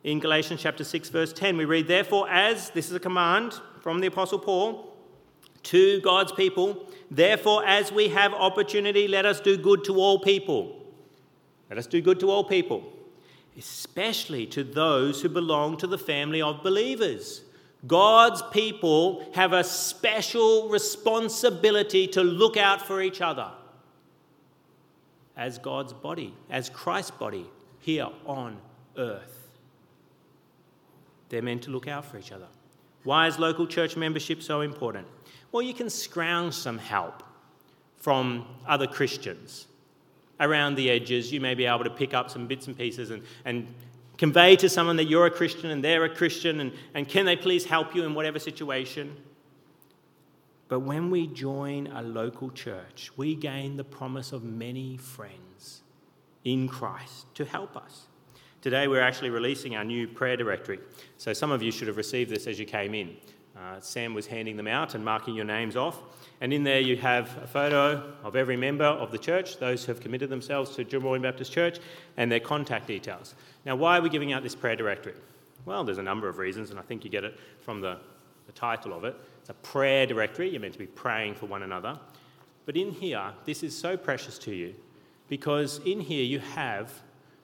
In 0.04 0.18
Galatians 0.18 0.60
chapter 0.60 0.84
6 0.84 1.08
verse 1.10 1.32
10 1.32 1.56
we 1.56 1.64
read 1.64 1.86
therefore 1.86 2.28
as 2.28 2.70
this 2.70 2.88
is 2.88 2.92
a 2.92 3.00
command 3.00 3.60
from 3.80 4.00
the 4.00 4.08
apostle 4.08 4.38
Paul 4.38 4.96
to 5.64 6.00
God's 6.00 6.32
people, 6.32 6.88
therefore 7.08 7.64
as 7.64 7.92
we 7.92 8.08
have 8.08 8.32
opportunity 8.32 9.06
let 9.06 9.24
us 9.26 9.40
do 9.40 9.56
good 9.56 9.84
to 9.84 9.96
all 9.96 10.18
people 10.18 10.82
let 11.72 11.78
us 11.78 11.86
do 11.86 12.02
good 12.02 12.20
to 12.20 12.30
all 12.30 12.44
people, 12.44 12.84
especially 13.56 14.44
to 14.48 14.62
those 14.62 15.22
who 15.22 15.30
belong 15.30 15.78
to 15.78 15.86
the 15.86 15.96
family 15.96 16.42
of 16.42 16.62
believers. 16.62 17.40
God's 17.86 18.42
people 18.52 19.26
have 19.32 19.54
a 19.54 19.64
special 19.64 20.68
responsibility 20.68 22.06
to 22.08 22.22
look 22.22 22.58
out 22.58 22.82
for 22.82 23.00
each 23.00 23.22
other 23.22 23.50
as 25.34 25.56
God's 25.56 25.94
body, 25.94 26.34
as 26.50 26.68
Christ's 26.68 27.12
body 27.12 27.46
here 27.78 28.08
on 28.26 28.58
earth. 28.98 29.41
They're 31.32 31.40
meant 31.40 31.62
to 31.62 31.70
look 31.70 31.88
out 31.88 32.04
for 32.04 32.18
each 32.18 32.30
other. 32.30 32.46
Why 33.04 33.26
is 33.26 33.38
local 33.38 33.66
church 33.66 33.96
membership 33.96 34.42
so 34.42 34.60
important? 34.60 35.06
Well, 35.50 35.62
you 35.62 35.72
can 35.72 35.88
scrounge 35.88 36.52
some 36.52 36.76
help 36.76 37.22
from 37.96 38.46
other 38.68 38.86
Christians 38.86 39.66
around 40.38 40.74
the 40.74 40.90
edges, 40.90 41.32
you 41.32 41.40
may 41.40 41.54
be 41.54 41.64
able 41.64 41.84
to 41.84 41.90
pick 41.90 42.12
up 42.12 42.28
some 42.28 42.46
bits 42.46 42.66
and 42.66 42.76
pieces 42.76 43.10
and, 43.10 43.22
and 43.46 43.66
convey 44.18 44.56
to 44.56 44.68
someone 44.68 44.96
that 44.96 45.04
you're 45.04 45.24
a 45.24 45.30
Christian 45.30 45.70
and 45.70 45.82
they're 45.82 46.04
a 46.04 46.14
Christian, 46.14 46.60
and, 46.60 46.72
and 46.92 47.08
can 47.08 47.24
they 47.24 47.36
please 47.36 47.64
help 47.64 47.94
you 47.94 48.04
in 48.04 48.12
whatever 48.12 48.38
situation? 48.38 49.16
But 50.68 50.80
when 50.80 51.10
we 51.10 51.28
join 51.28 51.86
a 51.86 52.02
local 52.02 52.50
church, 52.50 53.10
we 53.16 53.34
gain 53.36 53.78
the 53.78 53.84
promise 53.84 54.32
of 54.32 54.44
many 54.44 54.98
friends. 54.98 55.82
in 56.44 56.68
Christ 56.68 57.32
to 57.36 57.44
help 57.44 57.76
us. 57.76 58.08
Today, 58.62 58.86
we're 58.86 59.02
actually 59.02 59.30
releasing 59.30 59.74
our 59.74 59.82
new 59.82 60.06
prayer 60.06 60.36
directory. 60.36 60.78
So, 61.16 61.32
some 61.32 61.50
of 61.50 61.64
you 61.64 61.72
should 61.72 61.88
have 61.88 61.96
received 61.96 62.30
this 62.30 62.46
as 62.46 62.60
you 62.60 62.64
came 62.64 62.94
in. 62.94 63.16
Uh, 63.56 63.80
Sam 63.80 64.14
was 64.14 64.24
handing 64.24 64.56
them 64.56 64.68
out 64.68 64.94
and 64.94 65.04
marking 65.04 65.34
your 65.34 65.44
names 65.44 65.74
off. 65.74 65.98
And 66.40 66.52
in 66.52 66.62
there, 66.62 66.78
you 66.78 66.96
have 66.98 67.36
a 67.42 67.46
photo 67.48 68.14
of 68.22 68.36
every 68.36 68.56
member 68.56 68.84
of 68.84 69.10
the 69.10 69.18
church, 69.18 69.58
those 69.58 69.84
who 69.84 69.90
have 69.90 70.00
committed 70.00 70.30
themselves 70.30 70.76
to 70.76 70.84
Drummoyne 70.84 71.22
Baptist 71.22 71.50
Church, 71.50 71.80
and 72.16 72.30
their 72.30 72.38
contact 72.38 72.86
details. 72.86 73.34
Now, 73.66 73.74
why 73.74 73.98
are 73.98 74.00
we 74.00 74.08
giving 74.08 74.32
out 74.32 74.44
this 74.44 74.54
prayer 74.54 74.76
directory? 74.76 75.14
Well, 75.64 75.82
there's 75.82 75.98
a 75.98 76.02
number 76.02 76.28
of 76.28 76.38
reasons, 76.38 76.70
and 76.70 76.78
I 76.78 76.82
think 76.82 77.02
you 77.04 77.10
get 77.10 77.24
it 77.24 77.36
from 77.62 77.80
the, 77.80 77.98
the 78.46 78.52
title 78.52 78.92
of 78.92 79.02
it. 79.02 79.16
It's 79.40 79.50
a 79.50 79.54
prayer 79.54 80.06
directory. 80.06 80.50
You're 80.50 80.60
meant 80.60 80.74
to 80.74 80.78
be 80.78 80.86
praying 80.86 81.34
for 81.34 81.46
one 81.46 81.64
another. 81.64 81.98
But 82.64 82.76
in 82.76 82.92
here, 82.92 83.32
this 83.44 83.64
is 83.64 83.76
so 83.76 83.96
precious 83.96 84.38
to 84.38 84.54
you 84.54 84.72
because 85.28 85.80
in 85.84 86.00
here 86.00 86.22
you 86.22 86.38
have 86.38 87.02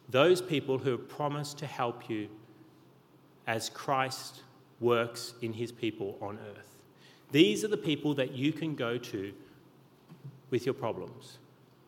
those 0.08 0.40
people 0.40 0.78
who 0.78 0.90
have 0.90 1.08
promised 1.08 1.58
to 1.58 1.66
help 1.66 2.08
you 2.08 2.28
as 3.46 3.68
Christ 3.70 4.42
works 4.80 5.34
in 5.42 5.52
his 5.52 5.72
people 5.72 6.16
on 6.20 6.38
earth. 6.50 6.76
These 7.30 7.64
are 7.64 7.68
the 7.68 7.76
people 7.76 8.14
that 8.14 8.32
you 8.32 8.52
can 8.52 8.74
go 8.74 8.96
to 8.98 9.32
with 10.50 10.64
your 10.64 10.74
problems. 10.74 11.38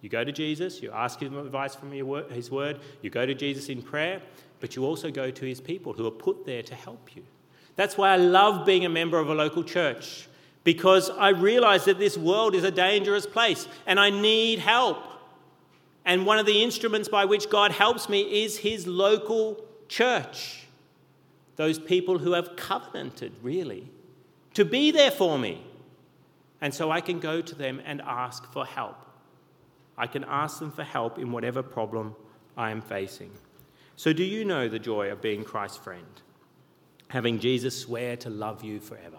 You 0.02 0.08
go 0.08 0.24
to 0.24 0.32
Jesus, 0.32 0.82
you 0.82 0.90
ask 0.92 1.20
him 1.20 1.36
advice 1.36 1.74
from 1.74 1.92
his 1.92 2.50
word, 2.50 2.80
you 3.02 3.10
go 3.10 3.26
to 3.26 3.34
Jesus 3.34 3.68
in 3.68 3.82
prayer, 3.82 4.22
but 4.60 4.76
you 4.76 4.84
also 4.84 5.10
go 5.10 5.30
to 5.30 5.44
his 5.44 5.60
people 5.60 5.92
who 5.92 6.06
are 6.06 6.10
put 6.10 6.46
there 6.46 6.62
to 6.62 6.74
help 6.74 7.14
you. 7.14 7.22
That's 7.76 7.96
why 7.96 8.10
I 8.10 8.16
love 8.16 8.66
being 8.66 8.84
a 8.84 8.90
member 8.90 9.18
of 9.18 9.28
a 9.30 9.34
local 9.34 9.62
church 9.62 10.28
because 10.64 11.08
I 11.10 11.30
realize 11.30 11.86
that 11.86 11.98
this 11.98 12.16
world 12.18 12.54
is 12.54 12.64
a 12.64 12.70
dangerous 12.70 13.26
place 13.26 13.66
and 13.86 13.98
I 13.98 14.10
need 14.10 14.58
help. 14.58 14.98
And 16.10 16.26
one 16.26 16.40
of 16.40 16.46
the 16.46 16.60
instruments 16.60 17.08
by 17.08 17.24
which 17.24 17.48
God 17.48 17.70
helps 17.70 18.08
me 18.08 18.42
is 18.42 18.58
his 18.58 18.84
local 18.84 19.64
church. 19.86 20.66
Those 21.54 21.78
people 21.78 22.18
who 22.18 22.32
have 22.32 22.56
covenanted, 22.56 23.30
really, 23.44 23.88
to 24.54 24.64
be 24.64 24.90
there 24.90 25.12
for 25.12 25.38
me. 25.38 25.62
And 26.60 26.74
so 26.74 26.90
I 26.90 27.00
can 27.00 27.20
go 27.20 27.40
to 27.40 27.54
them 27.54 27.80
and 27.84 28.02
ask 28.02 28.44
for 28.52 28.66
help. 28.66 28.96
I 29.96 30.08
can 30.08 30.24
ask 30.24 30.58
them 30.58 30.72
for 30.72 30.82
help 30.82 31.16
in 31.16 31.30
whatever 31.30 31.62
problem 31.62 32.16
I 32.56 32.72
am 32.72 32.80
facing. 32.82 33.30
So, 33.94 34.12
do 34.12 34.24
you 34.24 34.44
know 34.44 34.68
the 34.68 34.80
joy 34.80 35.12
of 35.12 35.22
being 35.22 35.44
Christ's 35.44 35.78
friend? 35.78 36.22
Having 37.06 37.38
Jesus 37.38 37.80
swear 37.80 38.16
to 38.16 38.30
love 38.30 38.64
you 38.64 38.80
forever. 38.80 39.18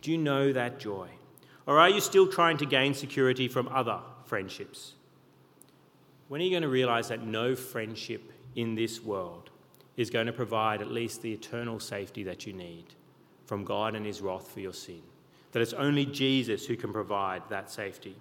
Do 0.00 0.12
you 0.12 0.18
know 0.18 0.52
that 0.52 0.78
joy? 0.78 1.08
Or 1.66 1.80
are 1.80 1.90
you 1.90 2.00
still 2.00 2.28
trying 2.28 2.58
to 2.58 2.66
gain 2.66 2.94
security 2.94 3.48
from 3.48 3.66
other 3.66 3.98
friendships? 4.26 4.94
When 6.28 6.40
are 6.40 6.44
you 6.44 6.50
going 6.50 6.62
to 6.62 6.68
realize 6.68 7.08
that 7.08 7.26
no 7.26 7.54
friendship 7.54 8.32
in 8.54 8.74
this 8.74 9.02
world 9.02 9.50
is 9.96 10.10
going 10.10 10.26
to 10.26 10.32
provide 10.32 10.80
at 10.80 10.90
least 10.90 11.22
the 11.22 11.32
eternal 11.32 11.78
safety 11.78 12.22
that 12.24 12.46
you 12.46 12.52
need 12.52 12.86
from 13.46 13.64
God 13.64 13.94
and 13.94 14.06
His 14.06 14.20
wrath 14.20 14.48
for 14.48 14.60
your 14.60 14.72
sin? 14.72 15.02
That 15.52 15.62
it's 15.62 15.72
only 15.74 16.06
Jesus 16.06 16.66
who 16.66 16.76
can 16.76 16.92
provide 16.92 17.42
that 17.50 17.70
safety. 17.70 18.16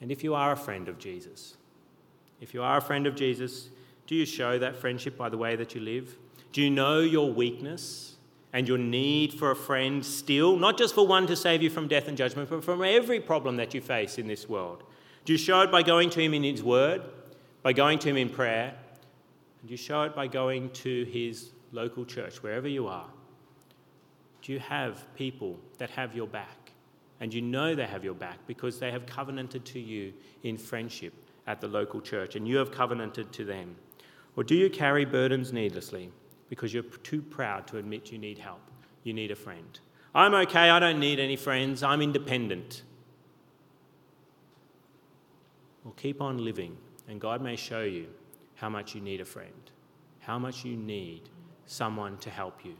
And 0.00 0.10
if 0.10 0.24
you 0.24 0.34
are 0.34 0.52
a 0.52 0.56
friend 0.56 0.88
of 0.88 0.98
Jesus, 0.98 1.56
if 2.40 2.54
you 2.54 2.62
are 2.62 2.78
a 2.78 2.82
friend 2.82 3.06
of 3.06 3.14
Jesus, 3.14 3.68
do 4.06 4.14
you 4.14 4.26
show 4.26 4.58
that 4.58 4.76
friendship 4.76 5.16
by 5.16 5.28
the 5.28 5.38
way 5.38 5.56
that 5.56 5.74
you 5.74 5.80
live? 5.80 6.16
Do 6.52 6.62
you 6.62 6.70
know 6.70 7.00
your 7.00 7.32
weakness 7.32 8.16
and 8.52 8.66
your 8.66 8.78
need 8.78 9.32
for 9.32 9.50
a 9.50 9.56
friend 9.56 10.04
still, 10.04 10.56
not 10.56 10.76
just 10.76 10.94
for 10.94 11.06
one 11.06 11.26
to 11.28 11.36
save 11.36 11.62
you 11.62 11.70
from 11.70 11.86
death 11.86 12.08
and 12.08 12.16
judgment, 12.16 12.50
but 12.50 12.64
from 12.64 12.82
every 12.82 13.20
problem 13.20 13.56
that 13.56 13.72
you 13.72 13.80
face 13.80 14.18
in 14.18 14.26
this 14.26 14.48
world? 14.48 14.82
Do 15.24 15.32
you 15.32 15.38
show 15.38 15.60
it 15.60 15.70
by 15.70 15.82
going 15.82 16.10
to 16.10 16.20
Him 16.20 16.34
in 16.34 16.42
His 16.42 16.62
Word, 16.62 17.02
by 17.62 17.72
going 17.72 17.98
to 18.00 18.08
Him 18.08 18.16
in 18.16 18.30
prayer? 18.30 18.74
And 19.60 19.70
you 19.70 19.76
show 19.76 20.02
it 20.02 20.14
by 20.14 20.26
going 20.26 20.70
to 20.70 21.04
His 21.04 21.50
local 21.72 22.04
church, 22.04 22.42
wherever 22.42 22.68
you 22.68 22.86
are? 22.86 23.08
Do 24.42 24.52
you 24.52 24.58
have 24.60 25.04
people 25.14 25.58
that 25.78 25.90
have 25.90 26.14
your 26.14 26.26
back? 26.26 26.72
And 27.20 27.34
you 27.34 27.42
know 27.42 27.74
they 27.74 27.86
have 27.86 28.02
your 28.02 28.14
back 28.14 28.38
because 28.46 28.78
they 28.78 28.90
have 28.90 29.04
covenanted 29.04 29.66
to 29.66 29.78
you 29.78 30.14
in 30.42 30.56
friendship 30.56 31.12
at 31.46 31.60
the 31.60 31.68
local 31.68 32.00
church, 32.00 32.34
and 32.36 32.48
you 32.48 32.56
have 32.56 32.72
covenanted 32.72 33.30
to 33.32 33.44
them. 33.44 33.76
Or 34.36 34.44
do 34.44 34.54
you 34.54 34.70
carry 34.70 35.04
burdens 35.04 35.52
needlessly 35.52 36.10
because 36.48 36.72
you're 36.72 36.82
too 36.82 37.20
proud 37.20 37.66
to 37.66 37.76
admit 37.76 38.10
you 38.10 38.18
need 38.18 38.38
help? 38.38 38.62
You 39.04 39.12
need 39.12 39.30
a 39.30 39.36
friend. 39.36 39.78
I'm 40.14 40.34
okay, 40.34 40.70
I 40.70 40.78
don't 40.78 40.98
need 40.98 41.20
any 41.20 41.36
friends, 41.36 41.82
I'm 41.82 42.00
independent. 42.00 42.82
Well, 45.90 45.96
keep 45.96 46.22
on 46.22 46.44
living, 46.44 46.76
and 47.08 47.20
God 47.20 47.42
may 47.42 47.56
show 47.56 47.82
you 47.82 48.06
how 48.54 48.68
much 48.68 48.94
you 48.94 49.00
need 49.00 49.20
a 49.20 49.24
friend, 49.24 49.72
how 50.20 50.38
much 50.38 50.64
you 50.64 50.76
need 50.76 51.22
someone 51.66 52.16
to 52.18 52.30
help 52.30 52.64
you, 52.64 52.76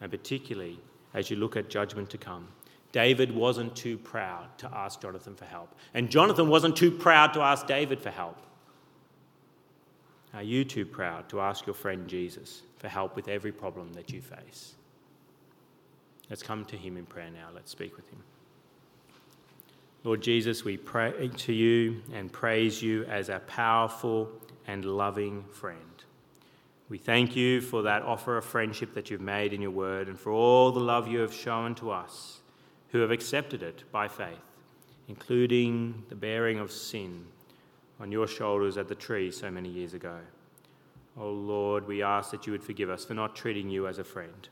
and 0.00 0.10
particularly 0.10 0.80
as 1.14 1.30
you 1.30 1.36
look 1.36 1.56
at 1.56 1.70
judgment 1.70 2.10
to 2.10 2.18
come. 2.18 2.48
David 2.90 3.32
wasn't 3.32 3.76
too 3.76 3.96
proud 3.96 4.58
to 4.58 4.68
ask 4.74 5.00
Jonathan 5.00 5.36
for 5.36 5.44
help, 5.44 5.76
and 5.94 6.10
Jonathan 6.10 6.48
wasn't 6.48 6.74
too 6.74 6.90
proud 6.90 7.32
to 7.34 7.40
ask 7.40 7.68
David 7.68 8.00
for 8.00 8.10
help. 8.10 8.38
Are 10.34 10.42
you 10.42 10.64
too 10.64 10.84
proud 10.84 11.28
to 11.28 11.40
ask 11.40 11.66
your 11.66 11.74
friend 11.74 12.08
Jesus 12.08 12.62
for 12.78 12.88
help 12.88 13.14
with 13.14 13.28
every 13.28 13.52
problem 13.52 13.92
that 13.92 14.10
you 14.10 14.20
face? 14.20 14.74
Let's 16.28 16.42
come 16.42 16.64
to 16.64 16.76
him 16.76 16.96
in 16.96 17.06
prayer 17.06 17.30
now. 17.30 17.50
Let's 17.54 17.70
speak 17.70 17.94
with 17.94 18.08
him. 18.08 18.24
Lord 20.04 20.20
Jesus, 20.20 20.64
we 20.64 20.76
pray 20.76 21.30
to 21.34 21.52
you 21.54 22.02
and 22.12 22.30
praise 22.30 22.82
you 22.82 23.04
as 23.04 23.30
a 23.30 23.38
powerful 23.38 24.30
and 24.66 24.84
loving 24.84 25.44
friend. 25.44 25.80
We 26.90 26.98
thank 26.98 27.34
you 27.34 27.62
for 27.62 27.80
that 27.82 28.02
offer 28.02 28.36
of 28.36 28.44
friendship 28.44 28.92
that 28.92 29.08
you've 29.08 29.22
made 29.22 29.54
in 29.54 29.62
your 29.62 29.70
word 29.70 30.08
and 30.08 30.20
for 30.20 30.30
all 30.30 30.70
the 30.72 30.80
love 30.80 31.08
you 31.08 31.20
have 31.20 31.32
shown 31.32 31.74
to 31.76 31.90
us 31.90 32.40
who 32.90 32.98
have 32.98 33.10
accepted 33.10 33.62
it 33.62 33.90
by 33.92 34.06
faith, 34.06 34.36
including 35.08 36.04
the 36.10 36.14
bearing 36.14 36.58
of 36.58 36.70
sin 36.70 37.24
on 37.98 38.12
your 38.12 38.28
shoulders 38.28 38.76
at 38.76 38.88
the 38.88 38.94
tree 38.94 39.30
so 39.30 39.50
many 39.50 39.70
years 39.70 39.94
ago. 39.94 40.18
Oh 41.18 41.30
Lord, 41.30 41.86
we 41.86 42.02
ask 42.02 42.30
that 42.30 42.46
you 42.46 42.52
would 42.52 42.62
forgive 42.62 42.90
us 42.90 43.06
for 43.06 43.14
not 43.14 43.34
treating 43.34 43.70
you 43.70 43.88
as 43.88 43.98
a 43.98 44.04
friend, 44.04 44.50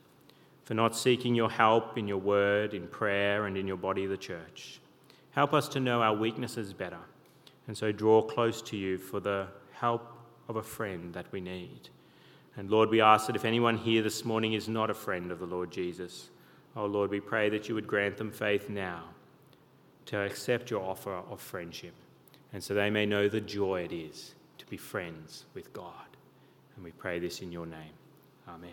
for 0.65 0.73
not 0.73 0.97
seeking 0.97 1.35
your 1.35 1.51
help 1.51 1.99
in 1.99 2.09
your 2.09 2.17
word, 2.17 2.73
in 2.73 2.89
prayer, 2.89 3.45
and 3.45 3.59
in 3.59 3.67
your 3.67 3.77
body, 3.77 4.07
the 4.07 4.17
church. 4.17 4.81
Help 5.33 5.53
us 5.53 5.69
to 5.69 5.81
know 5.81 6.03
our 6.03 6.15
weaknesses 6.15 6.73
better, 6.73 7.01
and 7.67 7.77
so 7.77 7.93
draw 7.93 8.23
close 8.23 8.63
to 8.63 8.77
you 8.77 8.99
for 8.99 9.21
the 9.21 9.47
help 9.73 10.13
of 10.49 10.57
a 10.57 10.63
friend 10.63 11.13
that 11.15 11.31
we 11.33 11.41
need. 11.41 11.89
And 12.57 12.71
Lord, 12.71 12.91
we 12.91 13.01
ask 13.01 13.27
that 13.27 13.37
if 13.37 13.45
anyone 13.45 13.79
here 13.79 14.03
this 14.03 14.25
morning 14.25 14.53
is 14.53 14.69
not 14.69 14.91
a 14.91 14.95
friend 14.95 15.31
of 15.31 15.39
the 15.39 15.47
Lord 15.47 15.71
Jesus, 15.71 16.29
oh 16.77 16.87
Lord, 16.87 17.11
we 17.11 17.21
pray 17.21 17.49
that 17.49 17.69
you 17.69 17.75
would 17.75 17.87
grant 17.87 18.19
them 18.19 18.31
faith 18.31 18.69
now 18.69 19.05
to 20.07 20.19
accept 20.19 20.71
your 20.71 20.83
offer 20.83 21.15
of 21.15 21.41
friendship 21.41 21.95
and 22.53 22.63
so 22.63 22.75
they 22.75 22.91
may 22.91 23.07
know 23.07 23.29
the 23.29 23.41
joy 23.41 23.83
it 23.83 23.93
is 23.93 24.35
to 24.59 24.67
be 24.67 24.77
friends 24.77 25.47
with 25.55 25.73
God. 25.73 25.95
And 26.77 26.85
we 26.85 26.93
pray 26.93 27.19
this 27.19 27.41
in 27.41 27.51
your 27.51 27.67
name. 27.67 27.95
Amen. 28.49 28.71